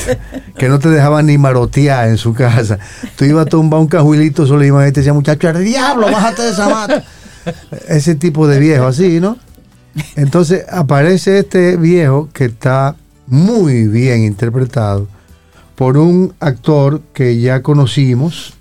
[0.57, 2.79] que no te dejaban ni marotear en su casa.
[3.17, 6.51] Tú ibas a tumbar un cajuilito solo y te decía, muchacho, el diablo, bájate de
[6.51, 7.03] esa mata.
[7.87, 9.37] Ese tipo de viejo así, ¿no?
[10.15, 12.95] Entonces aparece este viejo que está
[13.27, 15.07] muy bien interpretado
[15.75, 18.53] por un actor que ya conocimos,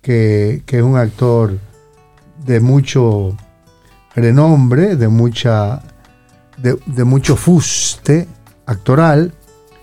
[0.00, 1.58] que, que es un actor
[2.46, 3.36] de mucho
[4.14, 5.82] renombre, de mucha
[6.62, 8.26] de, de mucho fuste
[8.66, 9.32] actoral,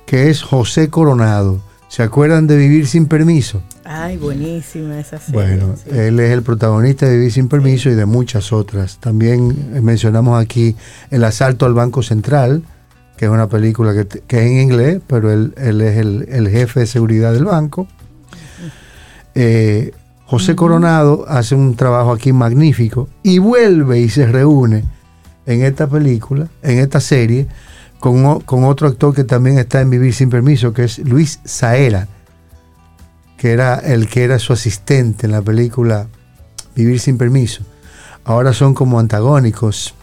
[0.06, 1.60] que es José Coronado.
[1.90, 3.62] ¿Se acuerdan de Vivir sin Permiso?
[3.86, 5.34] Ay, buenísima esa serie.
[5.34, 5.90] Bueno, sí.
[5.98, 8.98] él es el protagonista de Vivir sin Permiso y de muchas otras.
[9.00, 10.76] También eh, mencionamos aquí
[11.10, 12.64] El asalto al Banco Central,
[13.16, 16.50] que es una película que, que es en inglés, pero él, él es el, el
[16.50, 17.88] jefe de seguridad del banco.
[19.34, 19.92] Eh,
[20.26, 24.84] José Coronado hace un trabajo aquí magnífico y vuelve y se reúne
[25.48, 27.48] en esta película, en esta serie,
[28.00, 32.08] con, con otro actor que también está en Vivir sin Permiso, que es Luis Saera
[33.38, 36.08] que era el que era su asistente en la película
[36.76, 37.64] Vivir sin permiso.
[38.26, 39.94] Ahora son como antagónicos,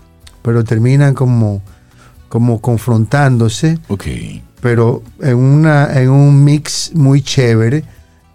[0.42, 1.62] pero terminan como,
[2.28, 4.04] como confrontándose, Ok.
[4.60, 7.84] pero en, una, en un mix muy chévere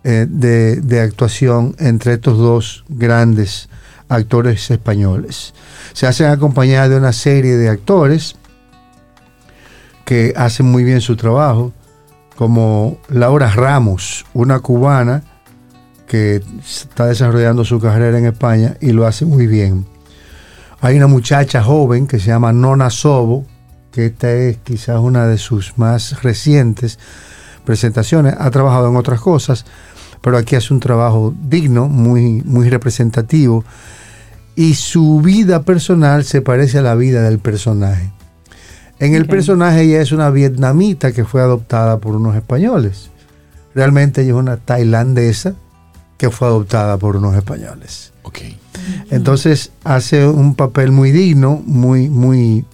[0.04, 3.68] eh, de, de actuación entre estos dos grandes
[4.10, 5.54] actores españoles.
[5.94, 8.36] Se hacen acompañados de una serie de actores
[10.06, 11.72] que hacen muy bien su trabajo,
[12.36, 15.24] como Laura Ramos, una cubana
[16.08, 19.86] que está desarrollando su carrera en España y lo hace muy bien.
[20.82, 23.46] Hay una muchacha joven que se llama Nona Sobo,
[23.92, 26.98] que esta es quizás una de sus más recientes
[27.66, 28.34] presentaciones.
[28.40, 29.66] Ha trabajado en otras cosas,
[30.22, 33.64] pero aquí hace un trabajo digno, muy, muy representativo.
[34.60, 38.12] Y su vida personal se parece a la vida del personaje.
[39.00, 43.10] En el personaje ella es una vietnamita que fue adoptada por unos españoles.
[43.74, 45.54] Realmente ella es una tailandesa
[46.18, 48.12] que fue adoptada por unos españoles.
[48.24, 48.40] Ok.
[49.10, 52.66] Entonces hace un papel muy digno, muy, muy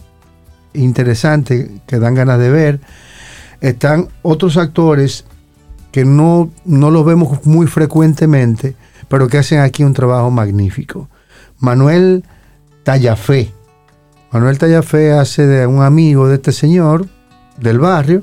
[0.73, 2.79] interesante, que dan ganas de ver.
[3.61, 5.25] Están otros actores
[5.91, 8.75] que no, no los vemos muy frecuentemente,
[9.07, 11.09] pero que hacen aquí un trabajo magnífico.
[11.65, 12.23] Manuel
[12.83, 13.51] Tallafé.
[14.31, 17.07] Manuel Tallafé hace de un amigo de este señor
[17.59, 18.21] del barrio,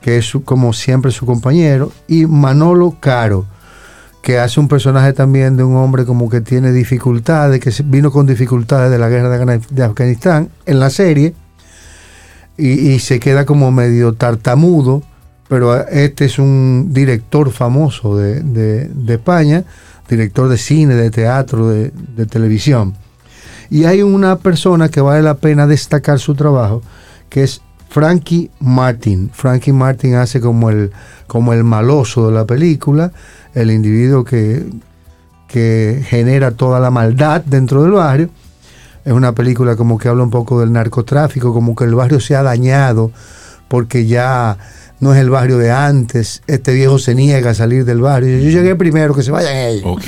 [0.00, 3.46] que es su- como siempre su compañero, y Manolo Caro,
[4.20, 8.26] que hace un personaje también de un hombre como que tiene dificultades, que vino con
[8.26, 11.34] dificultades de la guerra de, Afgan- de Afganistán en la serie,
[12.58, 15.02] y, se queda como medio tartamudo,
[15.48, 19.62] pero este es un director famoso de, de- de España,
[20.08, 21.90] director de cine, de teatro, de,
[22.30, 22.94] televisión.
[23.70, 26.82] Y hay una persona que vale la pena destacar su trabajo,
[27.28, 29.30] que es Frankie Martin.
[29.32, 30.92] Frankie Martin hace como el,
[31.26, 33.12] como el maloso de la película,
[33.54, 34.64] el individuo que,
[35.48, 38.30] que genera toda la maldad dentro del barrio.
[39.04, 42.36] Es una película como que habla un poco del narcotráfico, como que el barrio se
[42.36, 43.12] ha dañado
[43.68, 44.58] porque ya
[45.00, 46.42] no es el barrio de antes.
[46.46, 48.38] Este viejo se niega a salir del barrio.
[48.38, 50.02] Yo llegué primero, que se vayan ellos Ok.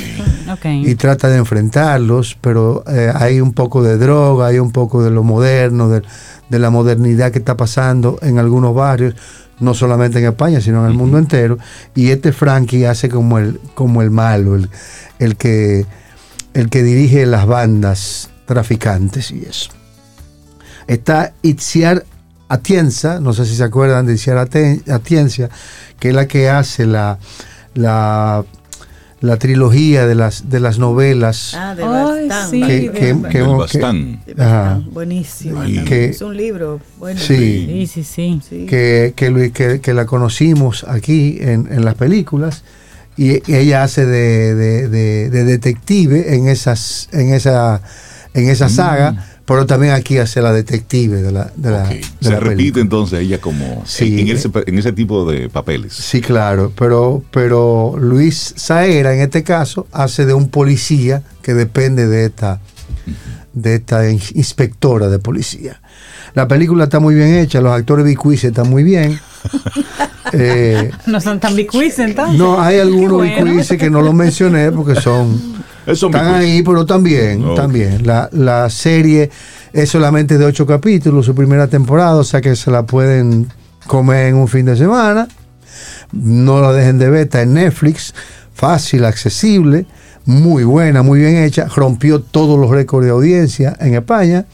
[0.52, 0.64] Ok.
[0.64, 5.10] y trata de enfrentarlos, pero eh, hay un poco de droga, hay un poco de
[5.10, 6.02] lo moderno, de,
[6.48, 9.14] de la modernidad que está pasando en algunos barrios,
[9.60, 11.58] no solamente en España, sino en el mundo entero.
[11.94, 14.70] Y este Frankie hace como el, como el malo, el,
[15.18, 15.84] el que,
[16.54, 19.70] el que dirige las bandas traficantes y eso.
[20.86, 22.04] Está Itziar
[22.48, 25.48] Atienza, no sé si se acuerdan de Aten- Atienza,
[26.00, 27.18] que es la que hace la,
[27.74, 28.44] la,
[29.20, 31.52] la trilogía de las, de las novelas.
[31.54, 32.50] Ah, de Ay, Bastán.
[32.50, 34.22] sí, que, de- que- Del que- Bastán.
[34.26, 34.62] De Ajá.
[34.74, 35.62] Bastán, Buenísimo.
[35.62, 36.80] Es un libro.
[36.98, 37.86] Bueno, Sí.
[37.86, 42.62] Sí, sí, que, que, Luis- que- que la conocimos aquí en, en las películas
[43.16, 47.82] y ella hace de, de- de- de detective en esas en esa
[48.34, 52.30] en esa saga pero también aquí hace la detective de la de la, de Se
[52.30, 52.82] la repite película.
[52.82, 54.20] entonces ella como Sí.
[54.20, 55.94] en, en ese, en ese tipo de papeles.
[55.94, 62.06] sí claro pero pero Luis Saera en este caso hace de un policía que depende
[62.06, 62.60] de esta
[63.54, 65.80] de esta in- inspectora de policía
[66.34, 69.18] la película está muy bien hecha los actores bicuices están muy bien
[70.32, 72.36] Eh, No son tan bicuis entonces.
[72.38, 73.44] No, hay algunos bueno.
[73.46, 75.40] bicuices que no los mencioné porque son
[75.88, 78.06] Están ahí, pero también, también.
[78.06, 79.30] La, la serie
[79.72, 83.48] es solamente de ocho capítulos, su primera temporada, o sea que se la pueden
[83.86, 85.28] comer en un fin de semana.
[86.12, 88.14] No la dejen de ver, está en Netflix,
[88.52, 89.86] fácil, accesible,
[90.24, 91.66] muy buena, muy bien hecha.
[91.68, 94.44] Rompió todos los récords de audiencia en España,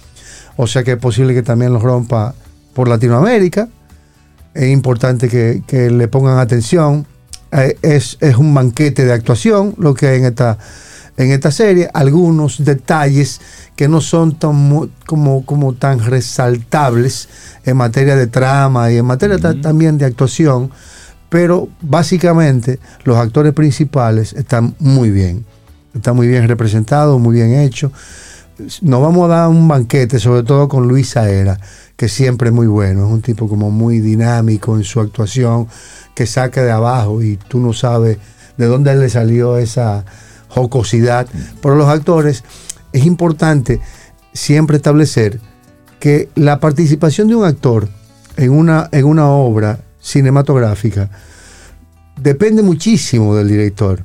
[0.57, 2.35] o sea que es posible que también los rompa
[2.75, 3.69] por Latinoamérica.
[4.55, 7.07] Es importante que, que le pongan atención.
[7.51, 10.59] Eh, es, es un banquete de actuación lo que hay en esta,
[11.17, 11.89] en esta serie.
[11.95, 13.41] Algunos detalles
[13.77, 17.29] que no son tan, como, como tan resaltables
[17.65, 20.71] en materia de trama y en materia ta- también de actuación.
[21.29, 25.45] Pero básicamente los actores principales están muy bien.
[25.95, 27.93] Están muy bien representados, muy bien hechos.
[28.83, 31.59] Nos vamos a dar un banquete, sobre todo con Luis Saera,
[31.97, 33.07] que siempre es muy bueno.
[33.07, 35.67] Es un tipo como muy dinámico en su actuación,
[36.15, 38.19] que saca de abajo y tú no sabes
[38.57, 40.05] de dónde le salió esa
[40.55, 41.27] jocosidad.
[41.63, 42.45] Pero los actores,
[42.93, 43.81] es importante
[44.33, 45.41] siempre establecer
[46.01, 47.89] que la participación de un actor
[48.37, 51.11] en una, en una obra cinematográfica
[52.21, 54.03] depende muchísimo del director.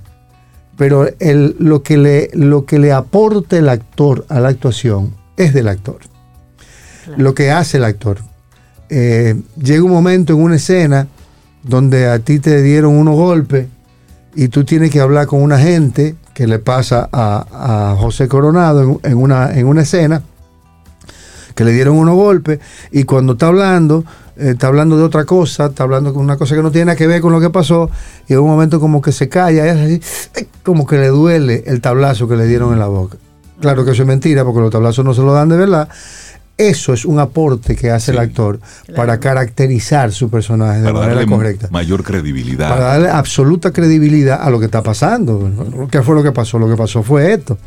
[0.77, 5.53] Pero el- lo, que le, lo que le aporta el actor a la actuación es
[5.53, 5.99] del actor.
[7.17, 8.19] Lo que hace el actor.
[8.89, 11.07] Eh, llega un momento en una escena
[11.63, 13.67] donde a ti te dieron unos golpes
[14.35, 19.01] y tú tienes que hablar con una gente que le pasa a, a José Coronado
[19.03, 20.23] en, una, en una escena
[21.53, 22.61] que le dieron unos golpes
[22.93, 24.05] y cuando está hablando,
[24.37, 26.95] eh, está hablando de otra cosa, está hablando con una cosa que no tiene nada
[26.95, 27.89] que ver con lo que pasó
[28.25, 30.01] y en un momento como que se calla, y así,
[30.37, 30.47] ¡ay!
[30.63, 33.17] como que le duele el tablazo que le dieron en la boca.
[33.59, 35.89] Claro que eso es mentira porque los tablazos no se lo dan de verdad.
[36.59, 38.59] Eso es un aporte que hace el actor
[38.93, 42.69] para caracterizar su personaje de Para manera darle correcta mayor credibilidad.
[42.69, 45.87] para darle absoluta credibilidad a lo que está pasando.
[45.89, 46.59] ¿Qué fue lo que pasó?
[46.59, 47.57] Lo que pasó fue esto.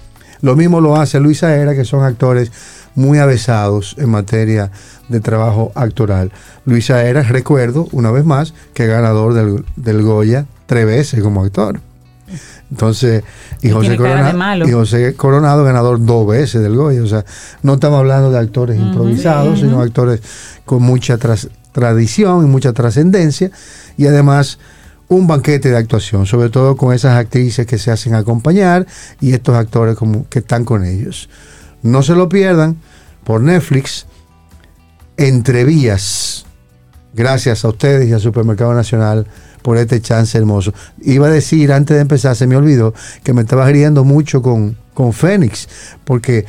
[0.42, 2.52] Lo mismo lo hace Luis Aera, que son actores
[2.94, 4.70] muy avesados en materia
[5.08, 6.30] de trabajo actoral.
[6.66, 11.80] Luisa era, recuerdo, una vez más, que ganador del, del Goya tres veces como actor.
[12.72, 13.22] Entonces,
[13.60, 14.66] y José, tiene cara de Corona- malo.
[14.66, 17.02] y José Coronado ganador dos veces del Goya.
[17.02, 17.22] O sea,
[17.62, 20.22] no estamos hablando de actores improvisados, sino actores
[20.64, 23.50] con mucha tras- tradición y mucha trascendencia.
[23.98, 24.58] Y además,
[25.08, 28.86] un banquete de actuación, sobre todo con esas actrices que se hacen acompañar
[29.20, 31.28] y estos actores como que están con ellos.
[31.82, 32.78] No se lo pierdan
[33.22, 34.06] por Netflix,
[35.18, 36.46] Entrevías.
[37.14, 39.26] Gracias a ustedes y al Supermercado Nacional
[39.62, 40.74] por este chance hermoso.
[41.00, 44.76] Iba a decir antes de empezar, se me olvidó, que me estaba riendo mucho con,
[44.94, 45.68] con Fénix,
[46.04, 46.44] porque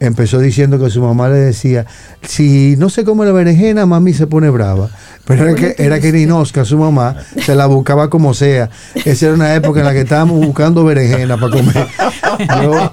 [0.00, 1.86] empezó diciendo que su mamá le decía,
[2.22, 4.90] si no se come la berenjena, mami se pone brava.
[5.24, 8.70] Pero era que, era que Ninosca, su mamá, se la buscaba como sea.
[9.04, 11.86] Esa era una época en la que estábamos buscando berenjena para comer.
[12.62, 12.92] Yo,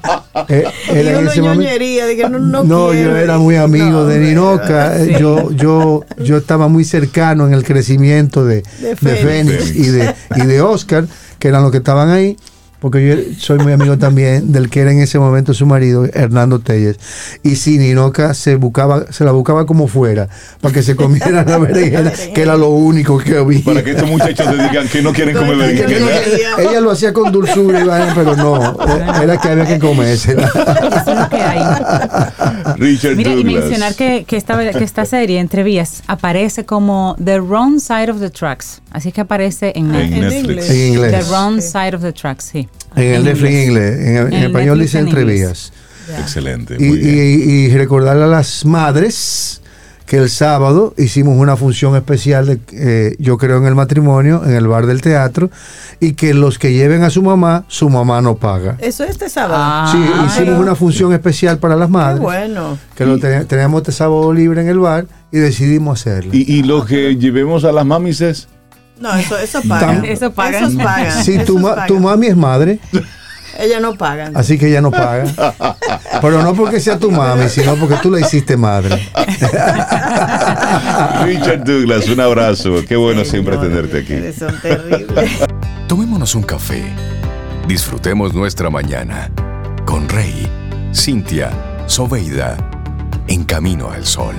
[0.50, 3.12] eh, era ese de que no, no, no, quiero.
[3.12, 4.20] yo era muy amigo No, de.
[4.20, 4.98] Ninoca.
[4.98, 9.24] eh, Yo, yo, yo estaba muy cercano en el crecimiento de, De de Fénix.
[9.72, 11.06] Fénix y de, y de Oscar,
[11.40, 12.36] que eran los que estaban ahí.
[12.86, 16.60] Porque yo soy muy amigo también del que era en ese momento su marido, Hernando
[16.60, 17.00] Telles.
[17.42, 20.30] Y si Ninoca se buscaba, se la buscaba como fuera,
[20.62, 23.64] para que se comiera la berenjena, que era lo único que había.
[23.64, 26.10] Para que estos muchachos te digan que no quieren comer berenjena.
[26.60, 28.78] Ella lo hacía con dulzura, pero no,
[29.20, 30.34] era que había que comerse.
[30.34, 31.60] Eso es lo que hay.
[32.76, 37.40] Richard Mira, y mencionar que, que, esta, que esta serie, Entre Vías, aparece como The
[37.40, 38.84] Wrong Side of the Tracks.
[38.92, 40.44] Así que aparece en en en Netflix.
[40.44, 40.70] inglés.
[40.70, 41.12] En inglés.
[41.12, 42.70] The Wrong Side of the Tracks, sí.
[42.96, 45.74] En el Netflix en inglés, en, en En el español Netflix dice en entrevías.
[46.20, 46.76] Excelente.
[46.80, 47.16] Y, Muy bien.
[47.16, 49.62] y- y recordarle a las madres
[50.06, 54.54] que el sábado hicimos una función especial de eh, Yo creo en el matrimonio en
[54.54, 55.50] el bar del teatro
[56.00, 58.78] y que los que lleven a su mamá, su mamá no paga.
[58.82, 59.56] Eso es este sábado.
[59.58, 59.90] Ah.
[59.92, 60.28] Sí, Ay.
[60.28, 62.78] hicimos una función especial para las Qué madres, bueno.
[62.96, 66.30] que lo ten- teníamos este sábado libre en el bar y decidimos hacerlo.
[66.36, 68.48] Y, y lo que llevemos a las mamis es
[69.00, 70.02] No, eso, eso pagan.
[70.02, 70.64] Tam- Eso pagan.
[70.64, 71.24] Esos pagan.
[71.24, 71.88] Sí, tu, esos ma- pagan.
[71.88, 72.80] tu mami es madre,
[73.60, 74.36] Ellas no pagan.
[74.36, 75.26] así que ella no paga.
[76.22, 79.08] Pero no porque sea tu mami, sino porque tú la hiciste madre.
[81.26, 82.08] Richard Douglas.
[82.10, 82.76] Un abrazo.
[82.88, 84.16] Qué bueno siempre tenerte aquí.
[84.38, 85.32] Son terribles.
[85.88, 86.84] Tomémonos un café.
[87.68, 89.30] Disfrutemos nuestra mañana
[89.86, 90.48] con Rey,
[90.94, 91.52] Cintia,
[91.88, 92.58] Soveida,
[93.28, 94.36] en camino al sol.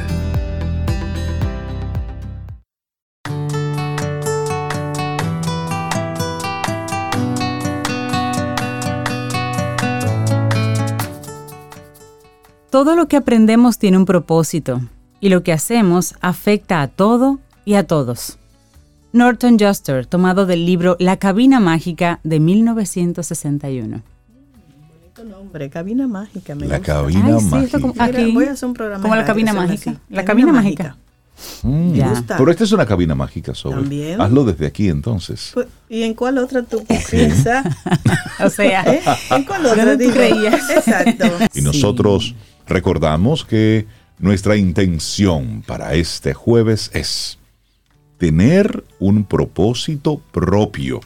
[12.77, 14.83] Todo lo que aprendemos tiene un propósito
[15.18, 18.37] y lo que hacemos afecta a todo y a todos.
[19.14, 24.03] Norton Juster, tomado del libro La cabina mágica de 1961.
[25.14, 26.55] Tu nombre, cabina mágica.
[26.55, 26.93] Me La gusta.
[26.93, 27.64] cabina Ay, sí, mágica.
[27.64, 29.91] esto como- Mira, aquí, voy a hacer un programa como la cabina mágica.
[29.93, 30.01] así.
[30.11, 30.97] La cabina mágica.
[31.62, 31.93] Mm.
[31.95, 32.09] Ya.
[32.11, 32.37] gusta.
[32.37, 33.77] Pero esta es una cabina mágica, sobre.
[33.81, 34.20] También.
[34.20, 35.51] Hazlo desde aquí entonces.
[35.55, 37.64] Pues, ¿Y en cuál otra tú piensas?
[38.45, 39.01] O sea, ¿Eh?
[39.31, 40.68] ¿En cuál ¿Dónde otra tú creías?
[40.68, 41.24] Exacto.
[41.55, 42.35] Y nosotros
[42.67, 43.87] recordamos que
[44.19, 47.39] nuestra intención para este jueves es
[48.19, 51.01] tener un propósito propio.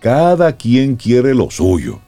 [0.00, 2.00] Cada quien quiere lo suyo.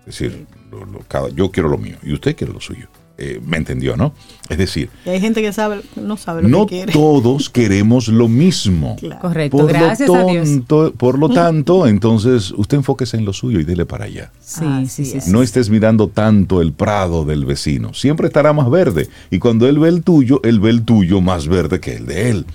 [0.00, 2.88] Es decir, lo- lo- cada- yo quiero lo mío y usted quiere lo suyo.
[3.18, 4.14] Eh, ¿Me entendió, no?
[4.48, 6.92] Es decir, Y hay gente que sabe, no sabe lo no que quiere.
[6.92, 8.96] todos queremos lo mismo.
[9.00, 9.20] Claro.
[9.20, 9.56] correcto.
[9.58, 10.48] Por Gracias lo, a Dios.
[10.48, 14.32] tonto- por lo tanto, entonces usted enfóquese en lo suyo y dele para allá.
[14.40, 15.24] Sí, sí, sí, es.
[15.24, 15.30] sí.
[15.30, 17.92] No estés mirando tanto el prado del vecino.
[17.94, 19.08] Siempre estará más verde.
[19.30, 22.30] Y cuando él ve el tuyo, él ve el tuyo más verde que el de
[22.30, 22.46] él.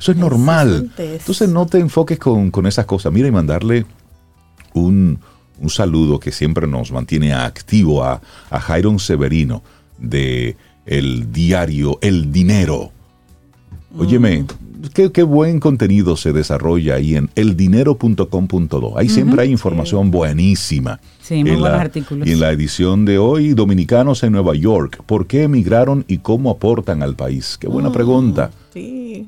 [0.00, 0.90] Eso es normal.
[0.96, 3.12] Entonces no te enfoques con, con esas cosas.
[3.12, 3.84] Mira y mandarle
[4.74, 5.18] un,
[5.60, 9.62] un saludo que siempre nos mantiene activo a, a Jairon Severino
[9.98, 12.92] de el diario El Dinero.
[13.98, 14.44] Óyeme,
[14.94, 18.98] qué, qué buen contenido se desarrolla ahí en eldinero.com.do.
[18.98, 21.00] Ahí siempre hay información buenísima.
[21.20, 22.28] Sí, muy En buenos la- artículos.
[22.28, 25.02] Y en la edición de hoy, Dominicanos en Nueva York.
[25.06, 27.56] ¿Por qué emigraron y cómo aportan al país?
[27.58, 28.50] Qué buena pregunta.
[28.72, 29.26] Sí.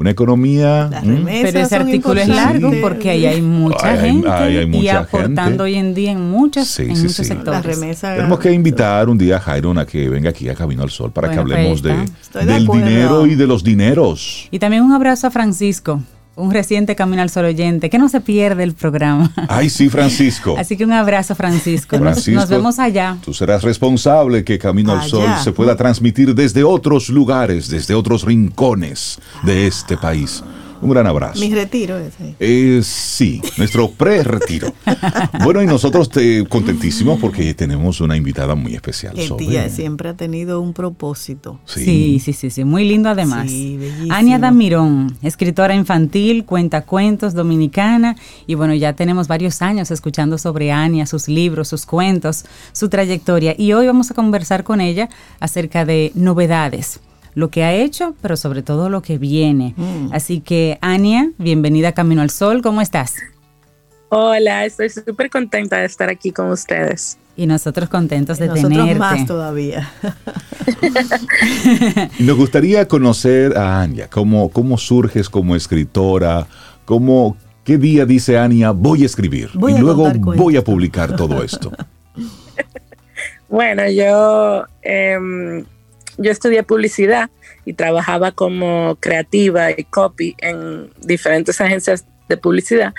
[0.00, 0.88] Una economía...
[0.90, 4.64] Las Pero ese artículo es largo porque ahí hay mucha Ay, hay- gente ay, hay
[4.64, 5.62] y mucha aportando gente.
[5.62, 7.24] hoy en día en muchos, Sí, en sí, muchos sí.
[7.26, 7.62] Sectores.
[7.62, 8.16] remesas.
[8.16, 11.12] Tenemos que invitar un día a Jairon a que venga aquí a Camino al Sol
[11.12, 12.86] para Bueno, que hablemos pues ahí de, de del acuerdo.
[12.86, 14.48] dinero y de los dineros.
[14.50, 16.00] Y también un abrazo a Francisco,
[16.40, 19.30] un reciente Camino al Sol oyente, que no se pierde el programa.
[19.48, 20.54] Ay, sí, Francisco.
[20.58, 21.96] Así que un abrazo, Francisco.
[21.96, 23.16] Nos- Francisco, Nos, vemos allá.
[23.24, 25.08] Tú serás responsable que Camino al.
[25.08, 30.42] Sol se pueda transmitir desde otros lugares, desde otros rincones de este país.
[30.80, 31.40] Un gran abrazo.
[31.40, 32.34] Mi retiro ese.
[32.38, 34.72] Eh, sí, nuestro pre-retiro.
[35.44, 39.18] bueno, y nosotros te, contentísimos porque tenemos una invitada muy especial.
[39.18, 39.46] El Sobe.
[39.46, 41.60] día siempre ha tenido un propósito.
[41.66, 43.50] Sí, sí, sí, sí, muy lindo además.
[43.50, 44.14] Sí, bellísimo.
[44.14, 48.16] Ania Damirón, escritora infantil, cuenta cuentos dominicana
[48.46, 53.54] y bueno, ya tenemos varios años escuchando sobre Ania, sus libros, sus cuentos, su trayectoria
[53.56, 55.08] y hoy vamos a conversar con ella
[55.40, 57.00] acerca de novedades,
[57.34, 59.74] lo que ha hecho, pero sobre todo lo que viene.
[59.76, 60.12] Mm.
[60.12, 63.16] Así que Ania, bienvenida a Camino al Sol, ¿cómo estás?
[64.08, 67.16] Hola, estoy súper contenta de estar aquí con ustedes.
[67.36, 68.98] Y nosotros contentos de Nosotros tenerte.
[68.98, 69.90] más todavía.
[72.18, 76.48] Nos gustaría conocer a Ania, cómo, cómo surges como escritora,
[76.84, 81.16] cómo, qué día dice Ania, voy a escribir Voy y a luego voy a publicar
[81.16, 81.72] todo esto.
[83.50, 85.64] Bueno, yo, em,
[86.20, 87.30] yo estudié publicidad
[87.64, 92.94] y trabajaba como creativa y copy en diferentes agencias de publicidad.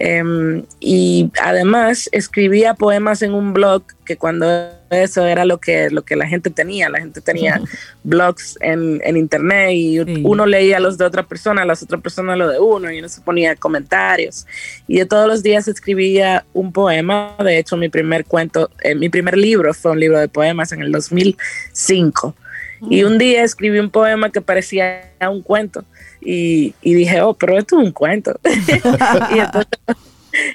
[0.00, 4.46] Em, y además escribía poemas en un blog que cuando
[4.90, 7.60] eso era lo que, lo que la gente tenía, la gente tenía
[8.04, 10.22] blogs en, en internet y Sí.
[10.24, 13.20] uno leía los de otra persona, las otras personas lo de uno y uno se
[13.22, 14.46] ponía comentarios.
[14.86, 19.08] Y yo todos los días escribía un poema, de hecho mi primer cuento, eh, mi
[19.08, 22.36] primer libro fue un libro de poemas en el 2005.
[22.82, 25.84] Y un día escribí un poema que parecía un cuento
[26.20, 28.38] y, dije, oh, pero esto es un cuento.
[29.34, 29.68] y entonces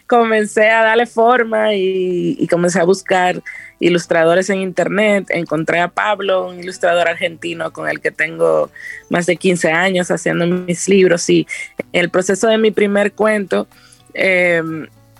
[0.07, 3.41] comencé a darle forma y, comencé a buscar
[3.79, 5.25] ilustradores en internet.
[5.29, 8.69] Encontré a Pablo, un ilustrador argentino con el que tengo
[9.09, 11.29] más de 15 años haciendo mis libros.
[11.29, 11.47] Y
[11.91, 13.67] el proceso de mi primer cuento
[14.13, 14.61] eh,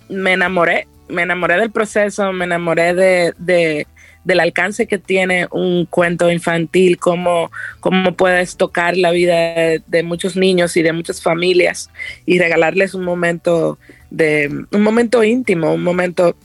[0.10, 3.88] me enamoré, me enamoré del proceso, me enamoré de-
[4.24, 10.36] del alcance que tiene un cuento infantil, cómo, cómo puedes tocar la vida de, muchos
[10.36, 11.90] niños y de muchas familias
[12.26, 13.78] y regalarles un momento
[14.10, 16.36] de un momento íntimo, un momento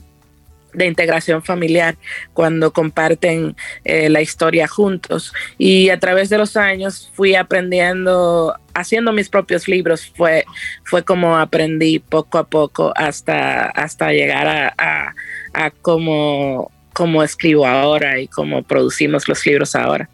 [0.73, 1.97] de integración familiar
[2.33, 5.33] cuando comparten eh, la historia juntos.
[5.57, 10.45] Y a través de los años fui aprendiendo, haciendo mis propios libros, fue,
[10.83, 15.15] fue como aprendí poco a poco hasta, hasta llegar a, a,
[15.53, 20.09] a cómo, cómo escribo ahora y cómo producimos los libros ahora.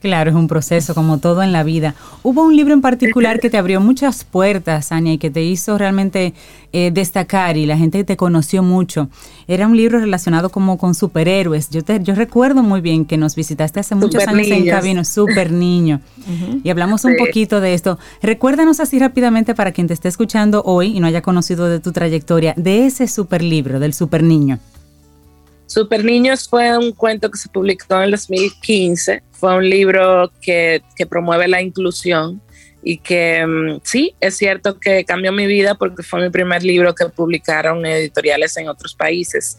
[0.00, 1.94] Claro, es un proceso como todo en la vida.
[2.22, 5.76] ¿Hubo un libro en particular que te abrió muchas puertas, Ania, y que te hizo
[5.76, 6.32] realmente
[6.72, 9.10] eh, destacar y la gente te conoció mucho?
[9.46, 11.68] Era un libro relacionado como con superhéroes.
[11.68, 14.66] Yo te, yo recuerdo muy bien que nos visitaste hace muchos Super años en.
[14.70, 16.00] Cabino, súper niño,
[16.64, 17.18] y hablamos un Sí.
[17.18, 17.98] poquito de esto.
[18.22, 21.92] Recuérdanos así rápidamente para quien te esté escuchando hoy y no haya conocido de tu
[21.92, 24.58] trayectoria, de ese super libro, del super niño.
[25.70, 29.22] Super Niños fue un cuento que se publicó en el 2015.
[29.30, 32.42] Fue un libro que, que promueve la inclusión
[32.82, 36.92] y que mm, sí, es cierto que cambió mi vida porque fue mi primer libro
[36.92, 39.56] que publicaron editoriales en otros países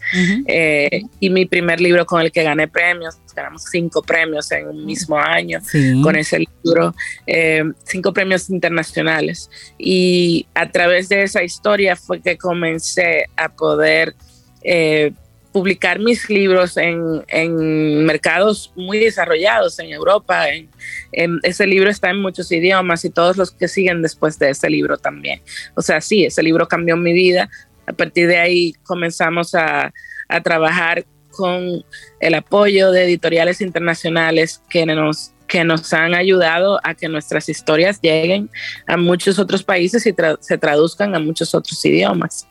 [0.48, 3.16] eh, y mi primer libro con el que gané premios.
[3.34, 5.98] Ganamos cinco premios en un mismo año Sí.
[6.02, 6.94] con ese libro,
[7.26, 9.48] eh, cinco premios internacionales.
[9.78, 14.14] Y a través de esa historia fue que comencé a poder
[14.62, 15.12] eh,
[15.52, 20.48] publicar mis libros en, en mercados muy desarrollados en Europa.
[20.48, 20.68] En,
[21.12, 24.70] en- ese libro está en muchos idiomas y todos los que siguen después de ese
[24.70, 25.42] libro también.
[25.74, 27.50] O sea, sí, ese libro cambió mi vida.
[27.86, 29.92] A partir de ahí comenzamos a,
[30.28, 31.84] a trabajar con
[32.20, 38.00] el apoyo de editoriales internacionales que nos, que nos han ayudado a que nuestras historias
[38.00, 38.50] lleguen
[38.86, 42.46] a muchos otros países y tra- se traduzcan a muchos otros idiomas.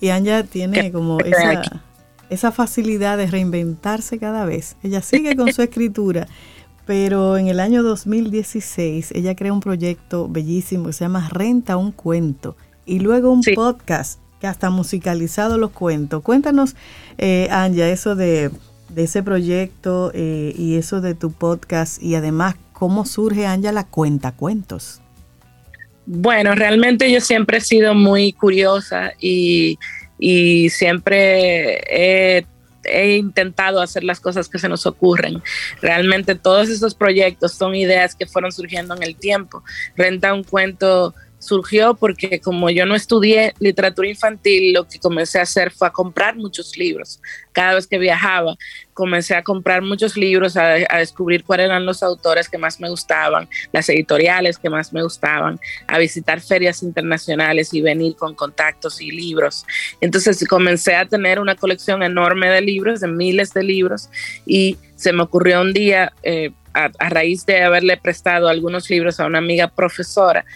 [0.00, 1.82] Y Anja tiene como esa.
[2.32, 4.76] Esa facilidad de reinventarse cada vez.
[4.82, 6.26] Ella sigue con su escritura,
[6.86, 11.92] pero en el año 2016 ella crea un proyecto bellísimo que se llama Renta un
[11.92, 12.56] cuento
[12.86, 13.54] y luego un Sí.
[13.54, 16.22] podcast que hasta musicalizado los cuentos.
[16.22, 16.74] Cuéntanos,
[17.18, 18.50] eh, Anja, eso de,
[18.88, 23.84] de ese proyecto eh, y eso de tu podcast y además cómo surge Anja la
[23.86, 25.00] cuenta cuentos.
[26.04, 29.78] Bueno, realmente yo siempre he sido muy curiosa y,
[30.24, 32.46] y siempre he,
[33.16, 35.42] intentado hacer las cosas que se nos ocurren.
[35.80, 39.64] Realmente todos esos proyectos son ideas que fueron surgiendo en el tiempo.
[39.96, 41.12] Renta un cuento
[41.42, 45.90] surgió porque como yo no estudié literatura infantil, lo que comencé a hacer fue a
[45.90, 47.20] comprar muchos libros.
[47.50, 48.56] Cada vez que viajaba,
[48.94, 53.48] comencé a comprar muchos libros, a, descubrir cuáles eran los autores que más me gustaban,
[53.72, 59.10] las editoriales que más me gustaban, a visitar ferias internacionales y venir con contactos y
[59.10, 59.66] libros.
[60.00, 64.08] Entonces comencé a tener una colección enorme de libros, de miles de libros,
[64.46, 69.26] y se me ocurrió un día, eh, a raíz de haberle prestado algunos libros a
[69.26, 70.46] una amiga profesora,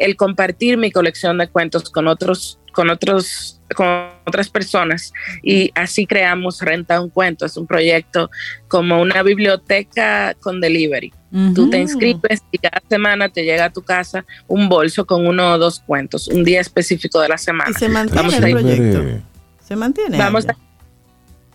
[0.00, 3.86] el compartir mi colección de cuentos con otros, con otros con
[4.26, 7.46] otras personas y así creamos Renta un Cuento.
[7.46, 8.30] Es un proyecto
[8.66, 11.12] como una biblioteca con delivery.
[11.54, 15.52] Tú te inscribes y cada semana te llega a tu casa un bolso con uno
[15.52, 17.70] o dos cuentos, un día específico de la semana.
[17.70, 19.22] ¿Y se mantiene el proyecto?
[19.60, 20.18] ¿Se mantiene?
[20.18, 20.56] Vamos a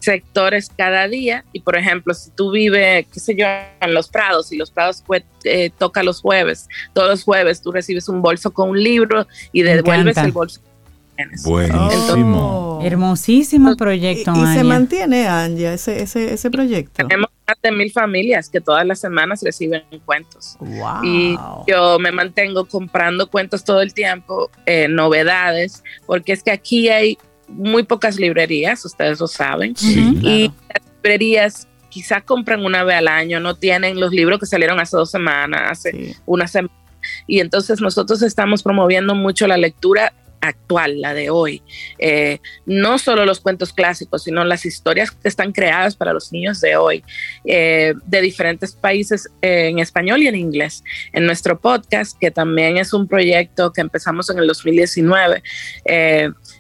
[0.06, 3.46] sectores cada día y por ejemplo si tú vives qué sé yo
[3.82, 5.04] en los prados y los prados
[5.44, 9.64] eh, toca los jueves todos los jueves tú recibes un bolso con un libro y
[9.64, 10.62] devuelves el bolso
[11.46, 12.80] Buenísimo.
[12.80, 12.82] Oh.
[12.84, 14.34] Hermosísimo proyecto.
[14.36, 17.08] Y, se mantiene, Anja, ese, ese, ese proyecto.
[17.08, 20.58] Tenemos más de mil familias que todas las semanas reciben cuentos.
[21.04, 21.38] Y
[21.68, 27.18] yo me mantengo comprando cuentos todo el tiempo, eh, novedades, porque es que aquí hay
[27.48, 29.74] muy pocas librerías, ustedes lo saben.
[29.82, 34.80] y las librerías quizás compran una vez al año, no tienen los libros que salieron
[34.80, 36.74] hace dos semanas, hace una semana.
[37.28, 41.62] Y entonces nosotros estamos promoviendo mucho la lectura actual, la de hoy.
[41.98, 46.62] Eh, no solo los cuentos clásicos, sino las historias que están creadas para los niños
[46.62, 47.04] de hoy,
[47.46, 50.84] eh, de diferentes países eh, en español y en inglés.
[51.14, 55.44] En nuestro podcast, que también es un proyecto que empezamos en el 2019,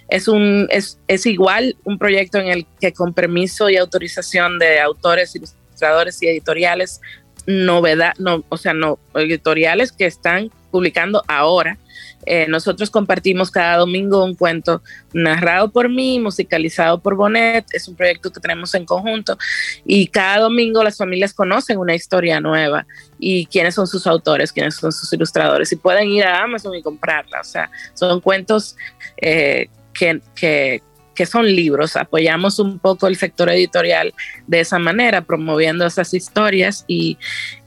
[0.09, 4.79] es, un, es, es igual un proyecto en el que con permiso y autorización de
[4.79, 7.01] autores, ilustradores y editoriales,
[7.47, 11.77] novedad, no, o sea, no, editoriales que están publicando ahora
[12.25, 14.81] eh, nosotros compartimos cada domingo un cuento
[15.13, 17.65] narrado por mí, musicalizado por Bonet.
[17.71, 19.37] Es un proyecto que tenemos en conjunto
[19.85, 22.85] y cada domingo las familias conocen una historia nueva
[23.19, 26.81] y quiénes son sus autores, quiénes son sus ilustradores y pueden ir a Amazon y
[26.81, 27.41] comprarla.
[27.41, 28.75] O sea, son cuentos
[29.21, 30.81] eh, que,
[31.15, 31.95] que son libros.
[31.95, 34.13] Apoyamos un poco el sector editorial
[34.45, 37.17] de esa manera, promoviendo esas historias y,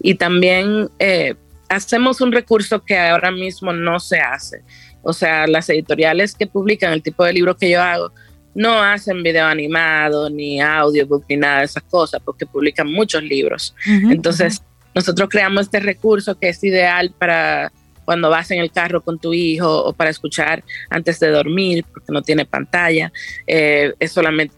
[0.00, 1.34] y también eh,
[1.68, 4.62] hacemos un recurso que ahora mismo no se hace.
[5.02, 8.12] O sea, las editoriales que publican el tipo de libro que yo hago
[8.54, 13.74] no hacen video animado, ni audiobook, ni nada de esas cosas, porque publican muchos libros.
[13.86, 14.62] Entonces,
[14.94, 17.70] nosotros creamos este recurso que es ideal para
[18.08, 22.10] cuando vas en el carro con tu hijo o para escuchar antes de dormir, porque
[22.10, 23.12] no tiene pantalla,
[23.46, 24.54] eh, es solamente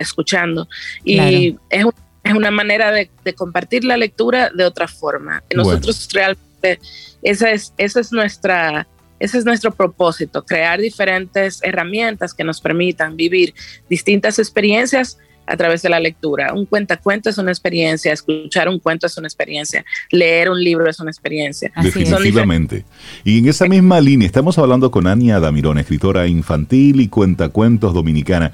[0.00, 0.68] escuchando.
[1.04, 1.92] Y es un
[2.24, 5.40] es una manera de, compartir la lectura de otra forma.
[5.54, 6.80] Nosotros realmente,
[7.22, 8.88] esa es, esa es nuestra,
[9.20, 13.54] ese es nuestro propósito, crear diferentes herramientas que nos permitan vivir
[13.88, 15.16] distintas experiencias
[15.50, 16.54] a través de la lectura.
[16.54, 21.00] Un cuentacuento es una experiencia, escuchar un cuento es una experiencia, leer un libro es
[21.00, 21.72] una experiencia.
[21.82, 22.84] Definitivamente.
[23.24, 28.52] Y en esa misma línea, estamos hablando con Ania Damirón, escritora infantil y cuentacuentos dominicana.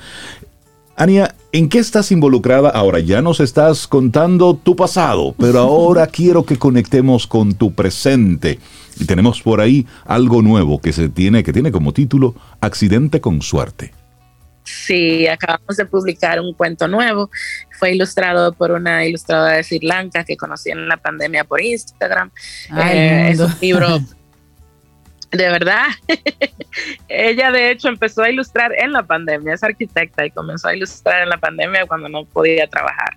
[0.96, 3.00] Ania, ¿en qué estás involucrada ahora?
[3.00, 8.58] Ya nos estás contando tu pasado, pero ahora quiero que conectemos con tu presente.
[8.98, 13.42] Y tenemos por ahí algo nuevo que se tiene, que tiene como título Accidente con
[13.42, 13.92] suerte.
[14.66, 17.30] Sí, acabamos de publicar un cuento nuevo.
[17.78, 22.32] Fue ilustrado por una ilustradora de Sri Lanka que conocí en la pandemia por Instagram.
[22.76, 24.00] Eh, es un libro
[25.30, 25.86] de verdad.
[27.08, 31.22] Ella de hecho empezó a ilustrar en la pandemia, es arquitecta y comenzó a ilustrar
[31.22, 33.16] en la pandemia cuando no podía trabajar.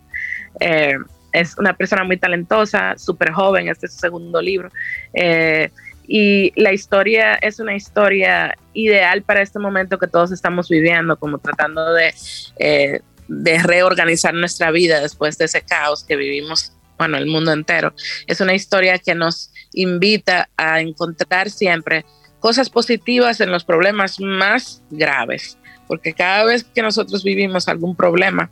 [0.59, 0.97] Eh,
[1.31, 4.69] es una persona muy talentosa, súper joven, este es su segundo libro.
[5.13, 5.71] Eh,
[6.11, 11.37] y la historia es una historia ideal para este momento que todos estamos viviendo, como
[11.37, 12.15] tratando de,
[12.57, 17.93] eh, de reorganizar nuestra vida después de ese caos que vivimos, bueno, el mundo entero.
[18.25, 22.05] Es una historia que nos invita a encontrar siempre
[22.39, 28.49] cosas positivas en los problemas más graves, porque cada vez que nosotros vivimos algún problema,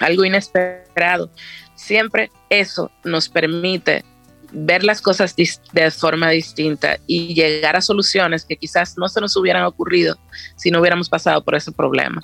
[0.00, 1.30] algo inesperado,
[1.74, 4.06] siempre eso nos permite
[4.52, 9.36] ver las cosas de forma distinta y llegar a soluciones que quizás no se nos
[9.36, 10.18] hubieran ocurrido
[10.56, 12.22] si no hubiéramos pasado por ese problema.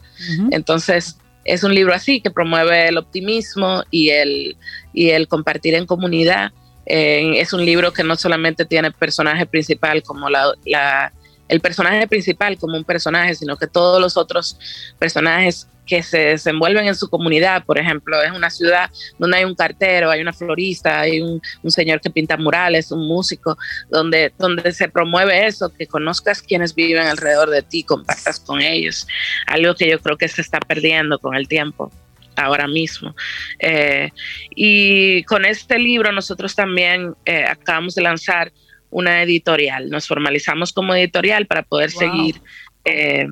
[0.51, 4.57] Entonces, es un libro así que promueve el optimismo y el,
[4.93, 6.53] y el compartir en comunidad
[6.91, 11.13] eh, es un libro que no solamente tiene personaje principal como la,
[11.49, 14.59] el personaje principal como un personaje, sino que todos los otros
[14.99, 19.55] personajes que se desenvuelven en su comunidad, por ejemplo, es una ciudad donde hay un
[19.55, 23.57] cartero, hay una florista, hay un, señor que pinta murales, un músico,
[23.91, 29.07] donde, donde se promueve eso, que conozcas quienes viven alrededor de ti, compartas con ellos,
[29.47, 31.91] algo que yo creo que se está perdiendo con el tiempo
[32.37, 33.17] ahora mismo.
[33.59, 34.11] Eh,
[34.55, 38.53] y con este libro nosotros también eh, acabamos de lanzar
[38.91, 39.91] una editorial.
[39.91, 42.41] Nos formalizamos como editorial para poder seguir,
[42.85, 43.29] eh,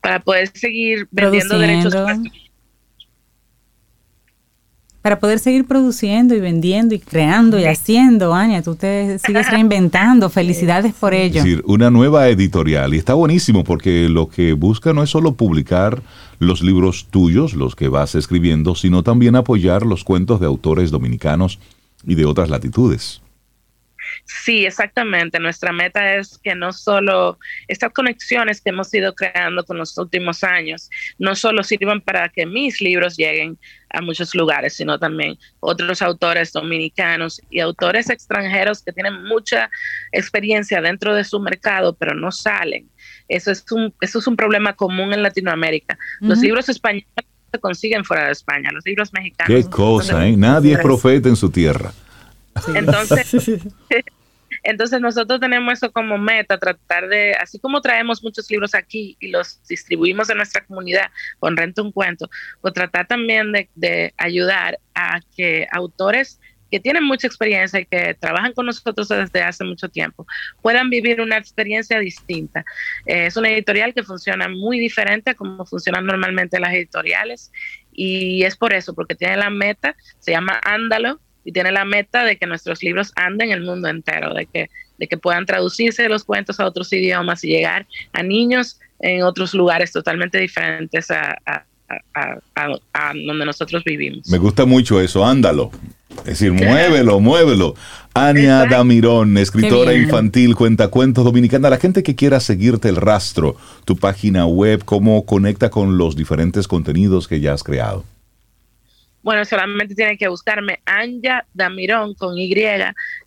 [0.00, 1.94] para poder seguir vendiendo derechos.
[5.00, 8.62] para poder seguir produciendo y vendiendo y creando y haciendo, Ania.
[8.62, 10.28] Tú te sigues reinventando.
[10.28, 11.38] Felicidades por ello.
[11.38, 12.92] Es decir, una nueva editorial.
[12.92, 16.02] Y está buenísimo porque lo que busca no es solo publicar
[16.40, 21.58] los libros tuyos, los que vas escribiendo, sino también apoyar los cuentos de autores dominicanos
[22.06, 23.22] y de otras latitudes.
[24.28, 25.40] Sí, exactamente.
[25.40, 30.44] Nuestra meta es que no solo estas conexiones que hemos ido creando con los últimos
[30.44, 33.58] años, no solo sirvan para que mis libros lleguen
[33.88, 39.70] a muchos lugares, sino también otros autores dominicanos y autores extranjeros que tienen mucha
[40.12, 42.86] experiencia dentro de su mercado, pero no salen.
[43.28, 45.98] Eso es un, eso es un problema común en Latinoamérica.
[46.20, 47.06] Los libros españoles
[47.50, 49.64] se consiguen fuera de España, los libros mexicanos.
[49.64, 50.36] Qué cosa, ¿eh?
[50.36, 51.94] Nadie es profeta en su tierra.
[52.74, 53.32] Entonces,
[54.62, 59.28] entonces nosotros tenemos eso como meta, tratar de, así como traemos muchos libros aquí y
[59.28, 62.28] los distribuimos en nuestra comunidad con Renta un Cuento,
[62.60, 66.40] pues tratar también de, ayudar a que autores
[66.70, 70.26] que tienen mucha experiencia y que trabajan con nosotros desde hace mucho tiempo,
[70.60, 72.62] puedan vivir una experiencia distinta.
[73.06, 77.50] Eh, es una editorial que funciona muy diferente a como funcionan normalmente las editoriales
[77.92, 82.24] y es por eso, porque tiene la meta, se llama Ándalo, y tiene la meta
[82.24, 84.68] de que nuestros libros anden el mundo entero, de que,
[84.98, 89.54] de que puedan traducirse los cuentos a otros idiomas y llegar a niños en otros
[89.54, 91.64] lugares totalmente diferentes a,
[93.14, 94.28] donde nosotros vivimos.
[94.28, 95.70] Me gusta mucho eso, ándalo.
[96.18, 97.74] Es decir, muévelo, muévelo.
[98.12, 101.70] Ania Damirón, escritora infantil, cuenta cuentos dominicana.
[101.70, 106.68] La gente que quiera seguirte el rastro, tu página web, cómo conecta con los diferentes
[106.68, 108.04] contenidos que ya has creado.
[109.28, 112.50] Bueno, solamente tienen que buscarme Anja Damirón con Y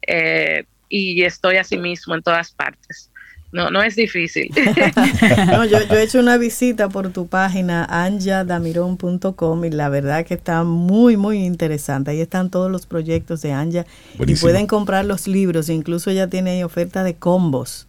[0.07, 3.11] eh, y estoy así mismo en todas partes.
[3.51, 4.51] No, no es difícil.
[5.51, 10.63] no, yo, he hecho una visita por tu página anjadamiron.com y la verdad que está
[10.63, 12.09] muy, muy interesante.
[12.09, 13.85] Ahí están todos los proyectos de Anja
[14.17, 15.69] y pueden comprar los libros.
[15.69, 17.87] Incluso ya tiene oferta de combos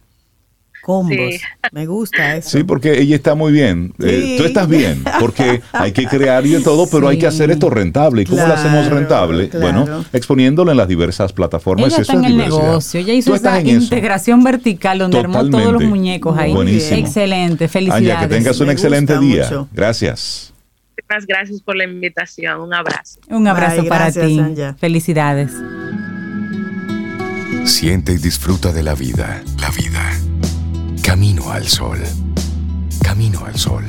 [0.83, 1.41] combos.
[1.71, 2.49] Me gusta eso.
[2.57, 3.93] Sí, porque ella está muy bien.
[4.03, 7.69] Eh, tú estás bien, porque hay que crear y todo, pero hay que hacer esto
[7.69, 8.23] rentable.
[8.23, 9.49] ¿Y cómo lo hacemos rentable?
[9.59, 11.93] Bueno, exponiéndolo en las diversas plataformas.
[11.93, 12.99] Ella está en el negocio.
[12.99, 16.53] Ella hizo esa integración vertical donde armó todos los muñecos ahí.
[16.91, 17.67] Excelente.
[17.67, 18.27] Felicidades.
[18.27, 19.49] que tengas un excelente día.
[19.71, 20.53] Gracias.
[21.09, 22.59] Muchas gracias por la invitación.
[22.59, 23.19] Un abrazo.
[23.29, 24.41] Un abrazo para ti.
[24.77, 25.51] Felicidades.
[27.65, 29.41] Siente y disfruta de la vida.
[29.59, 30.32] La vida
[31.13, 31.99] Camino al sol.
[33.03, 33.83] Camino al sol.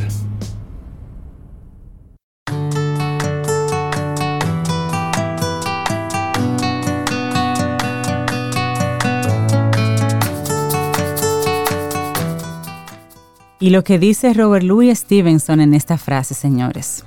[13.59, 17.07] Y lo que dice Robert Louis Stevenson en esta frase, señores.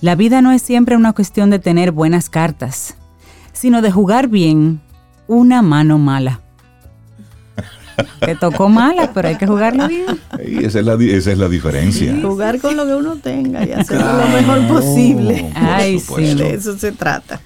[0.00, 2.94] La vida no es siempre una cuestión de tener buenas cartas,
[3.52, 4.80] sino de jugar bien
[5.26, 6.43] una mano mala.
[8.20, 10.18] Te tocó mala, pero hay que jugarlo bien.
[10.46, 12.16] Y esa es la, esa es la diferencia.
[12.20, 15.50] Jugar con lo que uno tenga y hacerlo lo mejor posible.
[15.54, 16.34] Ay, sí.
[16.34, 17.40] De eso se trata.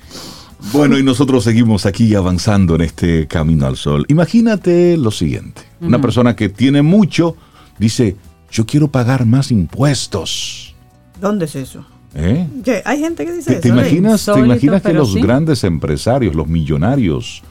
[0.72, 4.04] Bueno, y nosotros seguimos aquí avanzando en este camino al sol.
[4.08, 5.62] Imagínate lo siguiente.
[5.80, 7.36] Una persona que tiene mucho
[7.78, 8.16] dice,
[8.50, 10.74] yo quiero pagar más impuestos.
[11.20, 11.84] ¿Dónde es eso?
[12.14, 12.46] ¿Eh?
[12.84, 13.62] Hay gente que dice ¿Te, eso.
[13.62, 17.42] ¿Te imaginas, ¿te imaginas que los grandes empresarios, los millonarios,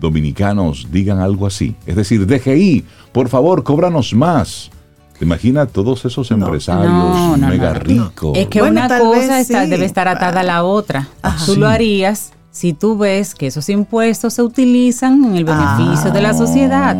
[0.00, 1.74] dominicanos digan algo así.
[1.86, 4.70] Es decir, DGI, por favor, cóbranos más.
[5.18, 8.36] ¿Te imaginas todos esos empresarios mega ricos?
[8.36, 11.08] Es que una cosa debe estar atada a la otra.
[11.46, 16.20] tú lo harías si tú ves que esos impuestos se utilizan en el beneficio de
[16.20, 16.96] la ah, sociedad.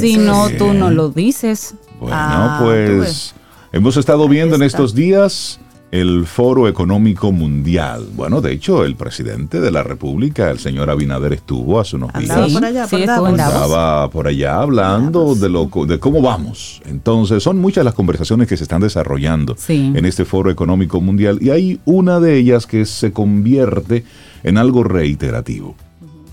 [0.00, 1.74] Si no, tú no lo dices.
[2.00, 3.34] Bueno, ah, pues
[3.72, 5.58] hemos estado viendo en estos días
[5.94, 8.08] el Foro Económico Mundial.
[8.16, 12.52] Bueno, de hecho, el presidente de la República, el señor Abinader, estuvo hace unos días.
[12.52, 16.82] por allá, por Estaba por allá hablando de, lo, de cómo vamos.
[16.86, 21.50] Entonces, son muchas las conversaciones que se están desarrollando en este Foro Económico Mundial y
[21.50, 24.04] hay una de ellas que se convierte
[24.42, 25.76] en algo reiterativo.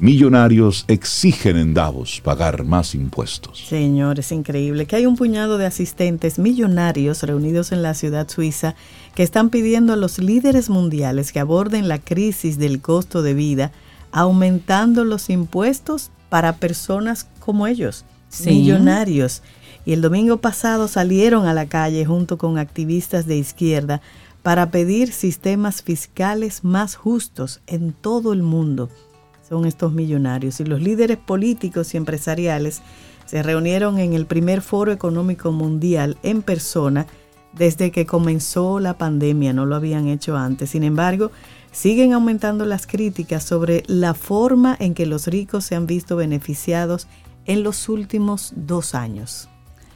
[0.02, 3.64] Millonarios exigen en Davos pagar más impuestos.
[3.68, 8.74] Señor, es increíble que hay un puñado de asistentes millonarios reunidos en la ciudad suiza
[9.14, 13.72] que están pidiendo a los líderes mundiales que aborden la crisis del costo de vida,
[14.12, 18.04] aumentando los impuestos para personas como ellos,
[18.44, 19.44] millonarios.
[19.86, 24.02] Y el domingo pasado salieron a la calle junto con activistas de izquierda
[24.42, 28.90] para pedir sistemas fiscales más justos en todo el mundo
[29.52, 30.62] son estos millonarios.
[30.62, 32.82] Y los líderes políticos y empresariales
[33.26, 37.06] se reunieron en el primer foro económico mundial en persona
[37.52, 40.70] desde que comenzó la pandemia, no lo habían hecho antes.
[40.70, 41.32] Sin embargo,
[41.74, 47.08] siguen aumentando las críticas sobre la forma en que los ricos se han visto beneficiados
[47.46, 49.50] en los últimos dos años.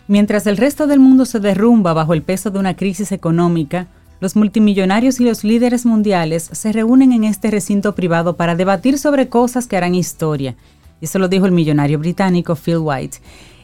[0.10, 3.88] Mientras el resto del mundo se derrumba bajo el peso de una crisis económica,
[4.20, 9.30] los multimillonarios y los líderes mundiales se reúnen en este recinto privado para debatir sobre
[9.30, 10.55] cosas que harán historia.
[11.01, 13.18] Y eso lo dijo el millonario británico Phil White.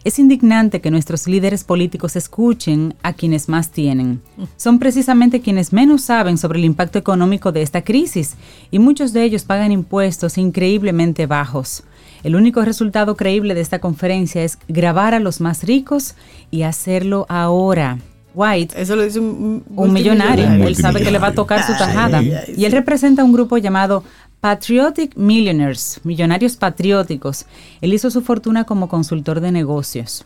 [0.03, 4.21] Es indignante que nuestros líderes políticos escuchen a quienes más tienen.
[4.57, 8.35] Son precisamente quienes menos saben sobre el impacto económico de esta crisis
[8.71, 11.83] y muchos de ellos pagan impuestos increíblemente bajos.
[12.23, 16.15] El único resultado creíble de esta conferencia es grabar a los más ricos
[16.49, 17.99] y hacerlo ahora.
[18.33, 21.73] White, Eso lo dice un, un millonario, él sabe que le va a tocar su
[21.73, 22.21] tajada.
[22.23, 24.03] Y él representa un grupo llamado
[24.39, 27.45] Patriotic Millionaires, Millonarios Patrióticos.
[27.81, 30.25] Él hizo su fortuna como consultor de negocios.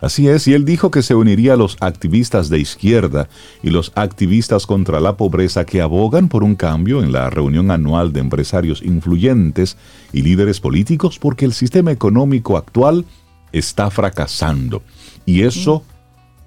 [0.00, 3.28] Así es, y él dijo que se uniría a los activistas de izquierda
[3.62, 8.12] y los activistas contra la pobreza que abogan por un cambio en la reunión anual
[8.12, 9.76] de empresarios influyentes
[10.12, 13.04] y líderes políticos porque el sistema económico actual
[13.52, 14.82] está fracasando.
[15.26, 15.84] Y eso,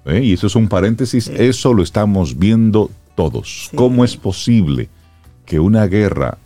[0.06, 3.68] eh, y eso es un paréntesis, eso lo estamos viendo todos.
[3.70, 3.76] Sí.
[3.76, 4.88] ¿Cómo es posible
[5.46, 6.38] que una guerra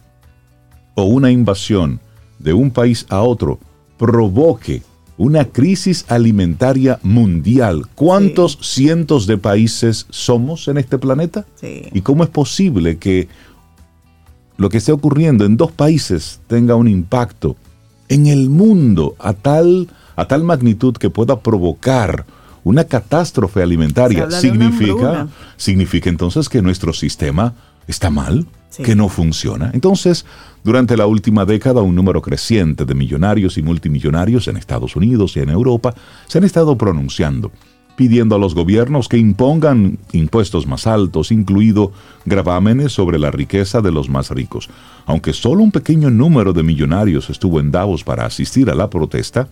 [0.94, 2.00] o una invasión
[2.38, 3.58] de un país a otro
[3.96, 4.82] provoque
[5.16, 7.86] una crisis alimentaria mundial.
[7.96, 11.44] ¿Cuántos cientos de países somos en este planeta?
[11.56, 11.82] Sí.
[11.92, 13.28] ¿Y cómo es posible que
[14.56, 17.56] lo que esté ocurriendo en dos países tenga un impacto
[18.08, 22.24] en el mundo a tal, a tal magnitud que pueda provocar
[22.64, 24.30] una catástrofe alimentaria?
[24.30, 27.54] Significa, significa entonces que nuestro sistema
[27.86, 28.82] está mal, Sí.
[28.82, 29.70] que no funciona.
[29.72, 30.26] Entonces,
[30.62, 35.40] durante la última década, un número creciente de millonarios y multimillonarios en Estados Unidos y
[35.40, 35.94] en Europa
[36.26, 37.50] se han estado pronunciando,
[37.96, 41.92] pidiendo a los gobiernos que impongan impuestos más altos, incluido
[42.26, 44.68] gravámenes sobre la riqueza de los más ricos.
[45.06, 49.48] Aunque solo un pequeño número de millonarios estuvo en Davos para asistir a la protesta,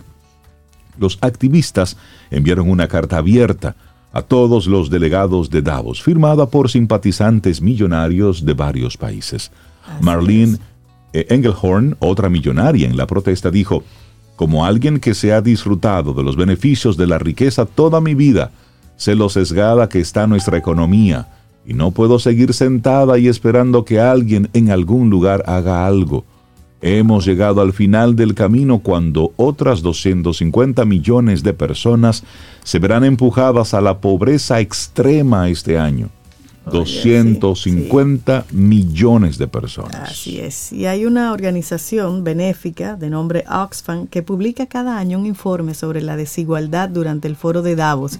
[0.99, 1.97] los activistas
[2.31, 3.75] enviaron una carta abierta
[4.13, 9.51] a todos los delegados de Davos, firmada por simpatizantes millonarios de varios países.
[10.01, 10.57] Marlene
[11.13, 13.83] eh, Engelhorn, otra millonaria en la protesta, dijo,
[14.35, 18.51] como alguien que se ha disfrutado de los beneficios de la riqueza toda mi vida,
[18.95, 21.27] sé lo sesgada que está nuestra economía,
[21.65, 26.23] y no puedo seguir sentada y esperando que alguien en algún lugar haga algo.
[26.81, 32.23] Hemos llegado al final del camino cuando otras 250 millones de personas
[32.63, 36.09] se verán empujadas a la pobreza extrema este año.
[36.67, 40.11] Oye, 250 millones de personas.
[40.11, 40.73] Así es.
[40.73, 46.01] Y hay una organización benéfica de nombre Oxfam que publica cada año un informe sobre
[46.01, 48.19] la desigualdad durante el foro de Davos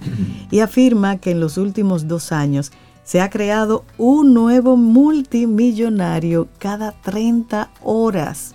[0.49, 2.72] y afirma que en los últimos dos años
[3.08, 8.53] se ha creado un nuevo multimillonario cada 30 horas.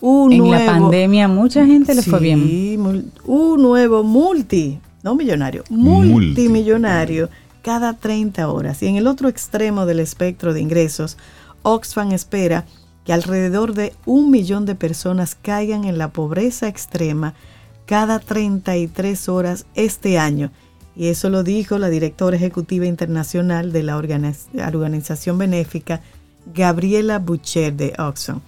[0.00, 3.12] Un en nuevo, la pandemia mucha gente le fue bien.
[3.24, 6.10] Un nuevo multi, no millonario, Multi.
[6.10, 7.28] multimillonario
[7.62, 8.82] cada 30 horas.
[8.82, 11.16] Y en el otro extremo del espectro de ingresos,
[11.62, 12.64] Oxfam espera
[13.04, 17.34] que alrededor de un millón de personas caigan en la pobreza extrema
[17.84, 20.50] cada 33 horas este año.
[20.96, 26.00] Y eso lo dijo la directora ejecutiva internacional de la organiz- organización benéfica,
[26.54, 28.40] Gabriela Boucher de Oxfam.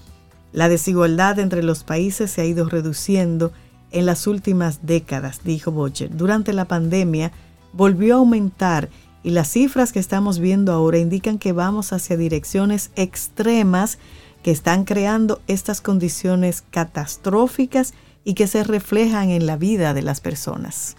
[0.53, 3.53] La desigualdad entre los países se ha ido reduciendo
[3.91, 6.17] en las últimas décadas, dijo Boucher.
[6.17, 7.33] Durante la pandemia
[7.75, 8.89] volvió a aumentar
[9.23, 13.99] y las cifras que estamos viendo ahora indican que vamos hacia direcciones extremas
[14.43, 17.93] que están creando estas condiciones catastróficas
[18.25, 20.97] y que se reflejan en la vida de las personas.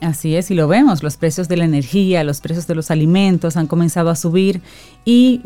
[0.00, 3.56] Así es, y lo vemos, los precios de la energía, los precios de los alimentos
[3.56, 4.60] han comenzado a subir
[5.04, 5.40] y,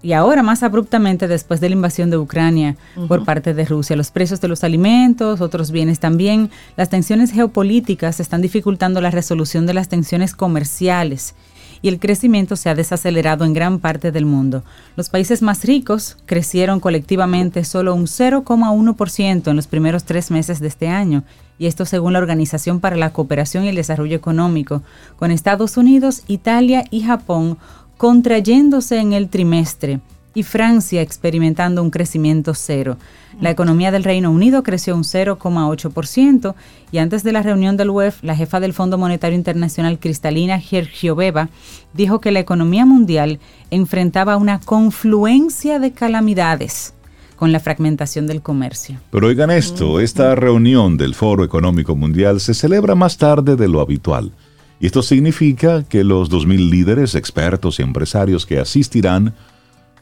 [0.00, 3.96] y ahora más abruptamente después de la invasión de Ucrania por parte de Rusia.
[3.96, 9.66] Los precios de los alimentos, otros bienes también, las tensiones geopolíticas están dificultando la resolución
[9.66, 11.34] de las tensiones comerciales
[11.82, 14.62] y el crecimiento se ha desacelerado en gran parte del mundo.
[14.96, 20.68] Los países más ricos crecieron colectivamente solo un 0,1% en los primeros tres meses de
[20.68, 21.24] este año,
[21.58, 24.82] y esto según la Organización para la Cooperación y el Desarrollo Económico,
[25.16, 27.58] con Estados Unidos, Italia y Japón
[27.96, 30.00] contrayéndose en el trimestre
[30.34, 32.96] y Francia experimentando un crecimiento cero.
[33.40, 36.54] La economía del Reino Unido creció un 0,8%
[36.90, 41.48] y antes de la reunión del UEF, la jefa del Fondo Monetario Internacional, Cristalina Georgieva,
[41.94, 43.38] dijo que la economía mundial
[43.70, 46.94] enfrentaba una confluencia de calamidades
[47.36, 48.98] con la fragmentación del comercio.
[49.10, 53.80] Pero oigan esto, esta reunión del Foro Económico Mundial se celebra más tarde de lo
[53.80, 54.32] habitual.
[54.80, 59.34] Y esto significa que los 2.000 líderes, expertos y empresarios que asistirán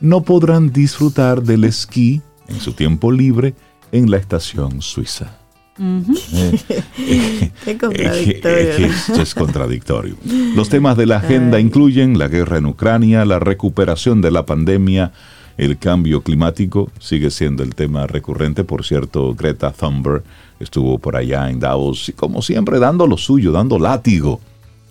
[0.00, 3.54] no podrán disfrutar del esquí en su tiempo libre
[3.92, 5.38] en la estación suiza.
[5.78, 6.58] Eh,
[6.98, 8.86] eh, Qué contradictorio.
[8.86, 10.16] eh, esto es contradictorio.
[10.54, 15.12] Los temas de la agenda incluyen la guerra en Ucrania, la recuperación de la pandemia,
[15.58, 18.64] el cambio climático, sigue siendo el tema recurrente.
[18.64, 20.22] Por cierto, Greta Thunberg
[20.60, 24.40] estuvo por allá en Davos y como siempre dando lo suyo, dando látigo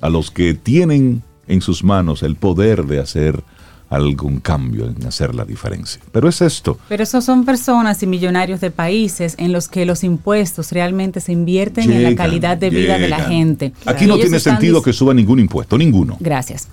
[0.01, 3.43] a los que tienen en sus manos el poder de hacer
[3.89, 6.01] algún cambio, en hacer la diferencia.
[6.11, 6.77] Pero es esto.
[6.89, 11.31] Pero esos son personas y millonarios de países en los que los impuestos realmente se
[11.31, 13.73] invierten en la calidad de vida de la gente.
[13.85, 16.17] Aquí no tiene sentido que suba ningún impuesto, ninguno.
[16.19, 16.67] Gracias.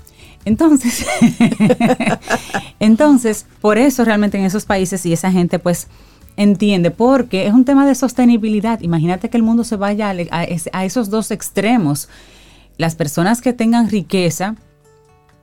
[0.44, 1.06] Entonces,
[2.80, 5.89] entonces, por eso realmente en esos países y esa gente pues
[6.36, 8.80] entiende, porque es un tema de sostenibilidad.
[8.80, 12.09] Imagínate que el mundo se vaya a, a es- a esos dos extremos.
[12.78, 14.56] Las personas que tengan riqueza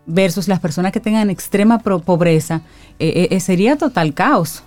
[0.10, 2.62] versus las personas que tengan extrema pro- pobreza,
[3.00, 4.64] eh, eh, sería total caos.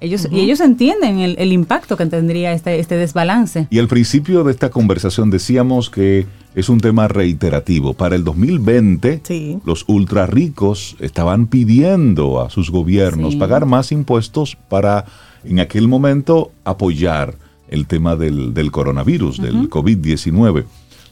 [0.00, 3.68] Ellos, Y ellos entienden el, el impacto que tendría este, este desbalance.
[3.70, 7.94] Y al principio de esta conversación decíamos que es un tema reiterativo.
[7.94, 9.58] Para el 2020, Sí.
[9.64, 13.38] los ultra ricos estaban pidiendo a sus gobiernos Sí.
[13.38, 15.06] pagar más impuestos para,
[15.42, 17.36] en aquel momento, apoyar
[17.68, 20.64] el tema del, del coronavirus, del COVID-19.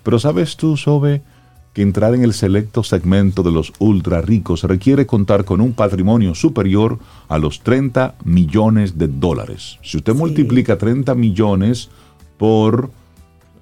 [0.03, 1.23] Pero sabes tú, Sobe,
[1.73, 6.35] que entrar en el selecto segmento de los ultra ricos requiere contar con un patrimonio
[6.35, 9.79] superior a los 30 millones de dólares.
[9.83, 10.19] Si usted Sí.
[10.19, 11.89] multiplica 30 millones
[12.37, 12.91] por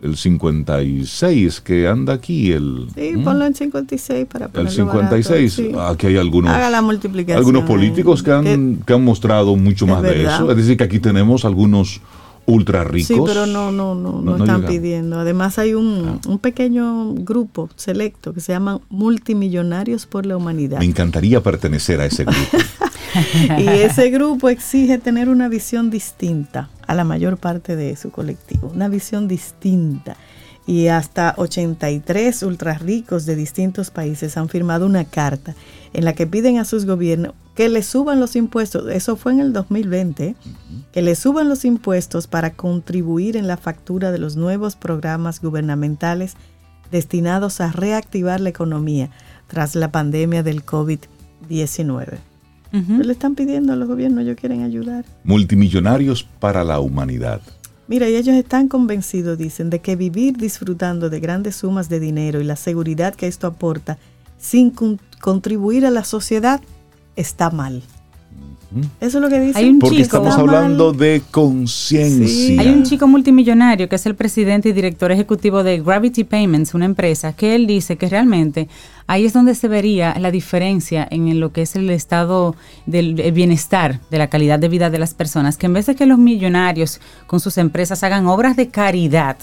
[0.02, 3.22] el 56 que anda aquí, el, Sí, ¿Mm?
[3.24, 5.94] ponlo en 56 para el ponerlo 56, barato, sí.
[5.94, 7.38] aquí hay algunos, Haga la multiplicación.
[7.38, 10.34] algunos políticos que han, que han mostrado mucho Es más de verdad.
[10.36, 10.50] eso.
[10.50, 12.00] Es decir, que aquí tenemos algunos
[12.46, 13.08] ultra ricos.
[13.08, 15.18] Sí, pero no, no, no, no, están pidiendo.
[15.18, 20.78] Además hay un, un pequeño grupo selecto que se llaman multimillonarios por la humanidad.
[20.78, 22.58] Me encantaría pertenecer a ese grupo.
[23.58, 28.70] Y ese grupo exige tener una visión distinta a la mayor parte de su colectivo,
[28.72, 30.16] una visión distinta.
[30.70, 35.56] Y hasta 83 ultra ricos de distintos países han firmado una carta
[35.92, 38.88] en la que piden a sus gobiernos que le suban los impuestos.
[38.88, 40.36] Eso fue en el 2020,
[40.92, 46.34] que le suban los impuestos para contribuir en la factura de los nuevos programas gubernamentales
[46.92, 49.10] destinados a reactivar la economía
[49.48, 52.18] tras la pandemia del COVID-19.
[52.72, 53.02] Ujú.
[53.02, 55.04] Le están pidiendo a los gobiernos, ellos quieren ayudar.
[55.24, 57.40] Multimillonarios para la humanidad.
[57.90, 62.40] Mira, y ellos están convencidos, dicen, de que vivir disfrutando de grandes sumas de dinero
[62.40, 63.98] y la seguridad que esto aporta
[64.38, 66.60] sin con- contribuir a la sociedad
[67.16, 67.82] está mal.
[69.00, 70.18] Eso es lo que un Porque chico.
[70.18, 70.40] estamos mal.
[70.40, 72.26] hablando de conciencia.
[72.28, 72.56] Sí.
[72.58, 76.84] Hay un chico multimillonario que es el presidente y director ejecutivo de Gravity Payments, una
[76.84, 78.68] empresa, que él dice que realmente
[79.08, 82.54] ahí es donde se vería la diferencia en lo que es el estado
[82.86, 85.96] del el bienestar, de la calidad de vida de las personas, que en vez de
[85.96, 89.36] que los millonarios con sus empresas hagan obras de caridad,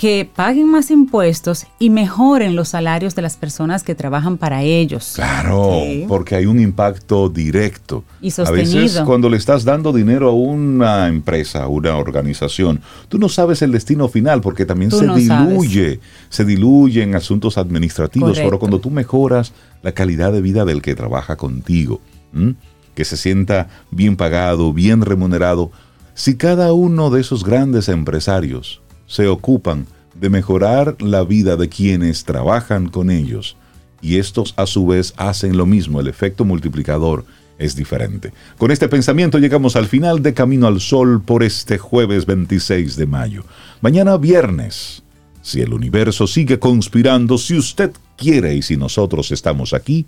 [0.00, 5.12] que paguen más impuestos y mejoren los salarios de las personas que trabajan para ellos.
[5.14, 6.06] Claro, Sí.
[6.08, 8.02] porque hay un impacto directo.
[8.22, 9.04] Y A veces sostenido.
[9.04, 13.72] cuando le estás dando dinero a una empresa, a una organización, tú no sabes el
[13.72, 16.00] destino final porque también Tú se no diluye,
[16.30, 18.30] se diluye en asuntos administrativos.
[18.30, 18.48] Correcto.
[18.48, 19.52] Pero cuando tú mejoras
[19.82, 22.00] la calidad de vida del que trabaja contigo,
[22.34, 22.54] ¿m?
[22.94, 25.70] que se sienta bien pagado, bien remunerado,
[26.14, 32.24] si cada uno de esos grandes empresarios se ocupan de mejorar la vida de quienes
[32.24, 33.56] trabajan con ellos,
[34.00, 37.24] y estos a su vez hacen lo mismo, el efecto multiplicador
[37.58, 38.32] es diferente.
[38.56, 43.06] Con este pensamiento llegamos al final de Camino al Sol por este jueves 26 de
[43.06, 43.42] mayo.
[43.80, 45.02] Mañana viernes,
[45.42, 50.06] si el universo sigue conspirando, si usted quiere y si nosotros estamos aquí,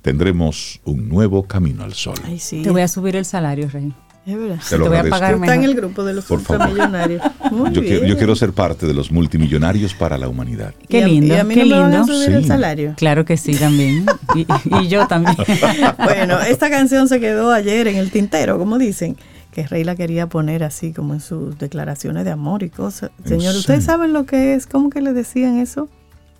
[0.00, 2.18] tendremos un nuevo Camino al Sol.
[2.24, 2.62] Ay, sí.
[2.62, 3.92] Te voy a subir el salario, Rey.
[4.26, 4.58] Es verdad.
[4.68, 6.40] Te lo te voy a pagar Está en el grupo de los Por.
[7.50, 7.84] Muy Yo, bien.
[7.84, 10.72] quiero, yo quiero ser parte de los multimillonarios para la humanidad.
[10.88, 12.14] Qué Y a- lindo, Y a mí qué no me van a lindo.
[12.14, 12.94] subir el salario.
[12.96, 14.06] Claro que sí, también.
[14.34, 14.46] Y,
[14.80, 15.36] y yo también.
[16.04, 19.16] Bueno, esta canción se quedó ayer en el tintero, como dicen,
[19.52, 23.10] que Rey la quería poner así como en sus declaraciones de amor y cosas.
[23.24, 23.54] ¿En Señor?
[23.56, 24.66] ¿ustedes saben lo que es?
[24.66, 25.88] ¿Cómo que le decían eso?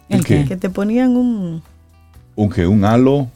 [0.09, 0.45] ¿El qué?
[0.47, 1.63] Que te ponían un...
[2.37, 3.29] Un que un halo.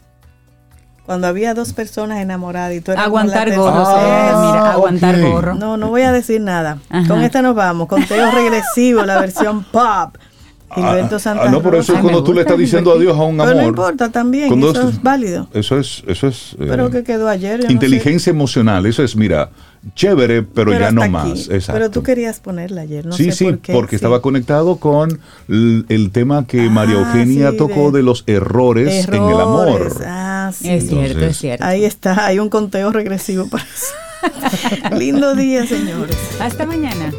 [1.09, 5.33] Cuando había dos personas enamoradas y tú eras Aguantar gorro, Ah, mira, aguantar ok.
[5.33, 5.55] gorro.
[5.55, 6.81] No, no voy a decir nada.
[6.91, 7.09] Ajá.
[7.09, 7.89] Con esta nos vamos.
[7.89, 10.17] Conteo regresivo, la versión pop.
[10.75, 13.13] Gilberto Ah, Santa ah, no, pero eso es cuando tú le estás diciendo Gilberto.
[13.15, 13.47] adiós a un amor.
[13.55, 15.49] Pero no importa también, Cuando eso es- es válido.
[15.55, 16.53] Eso es, eso es.
[16.61, 17.53] eh, Pero que quedó ayer.
[17.57, 17.73] yo no sé.
[17.73, 19.49] inteligencia emocional, eso es, mira,
[19.95, 21.11] chévere, pero, ya no aquí.
[21.11, 21.49] más.
[21.49, 21.73] Exacto.
[21.73, 23.73] Pero tú querías ponerla ayer, no sí, sé sí, por qué.
[23.73, 23.97] porque sí.
[23.97, 25.19] estaba conectado con
[25.49, 29.91] el tema que Ah, María Eugenia sí, tocó de- de los errores, en el amor.
[30.07, 30.71] Ah, Sí.
[30.71, 31.65] Es cierto, es cierto.
[31.65, 33.95] Ahí está, hay un conteo regresivo para eso.
[34.97, 36.17] Lindo día, señores.
[36.41, 37.13] Hasta mañana.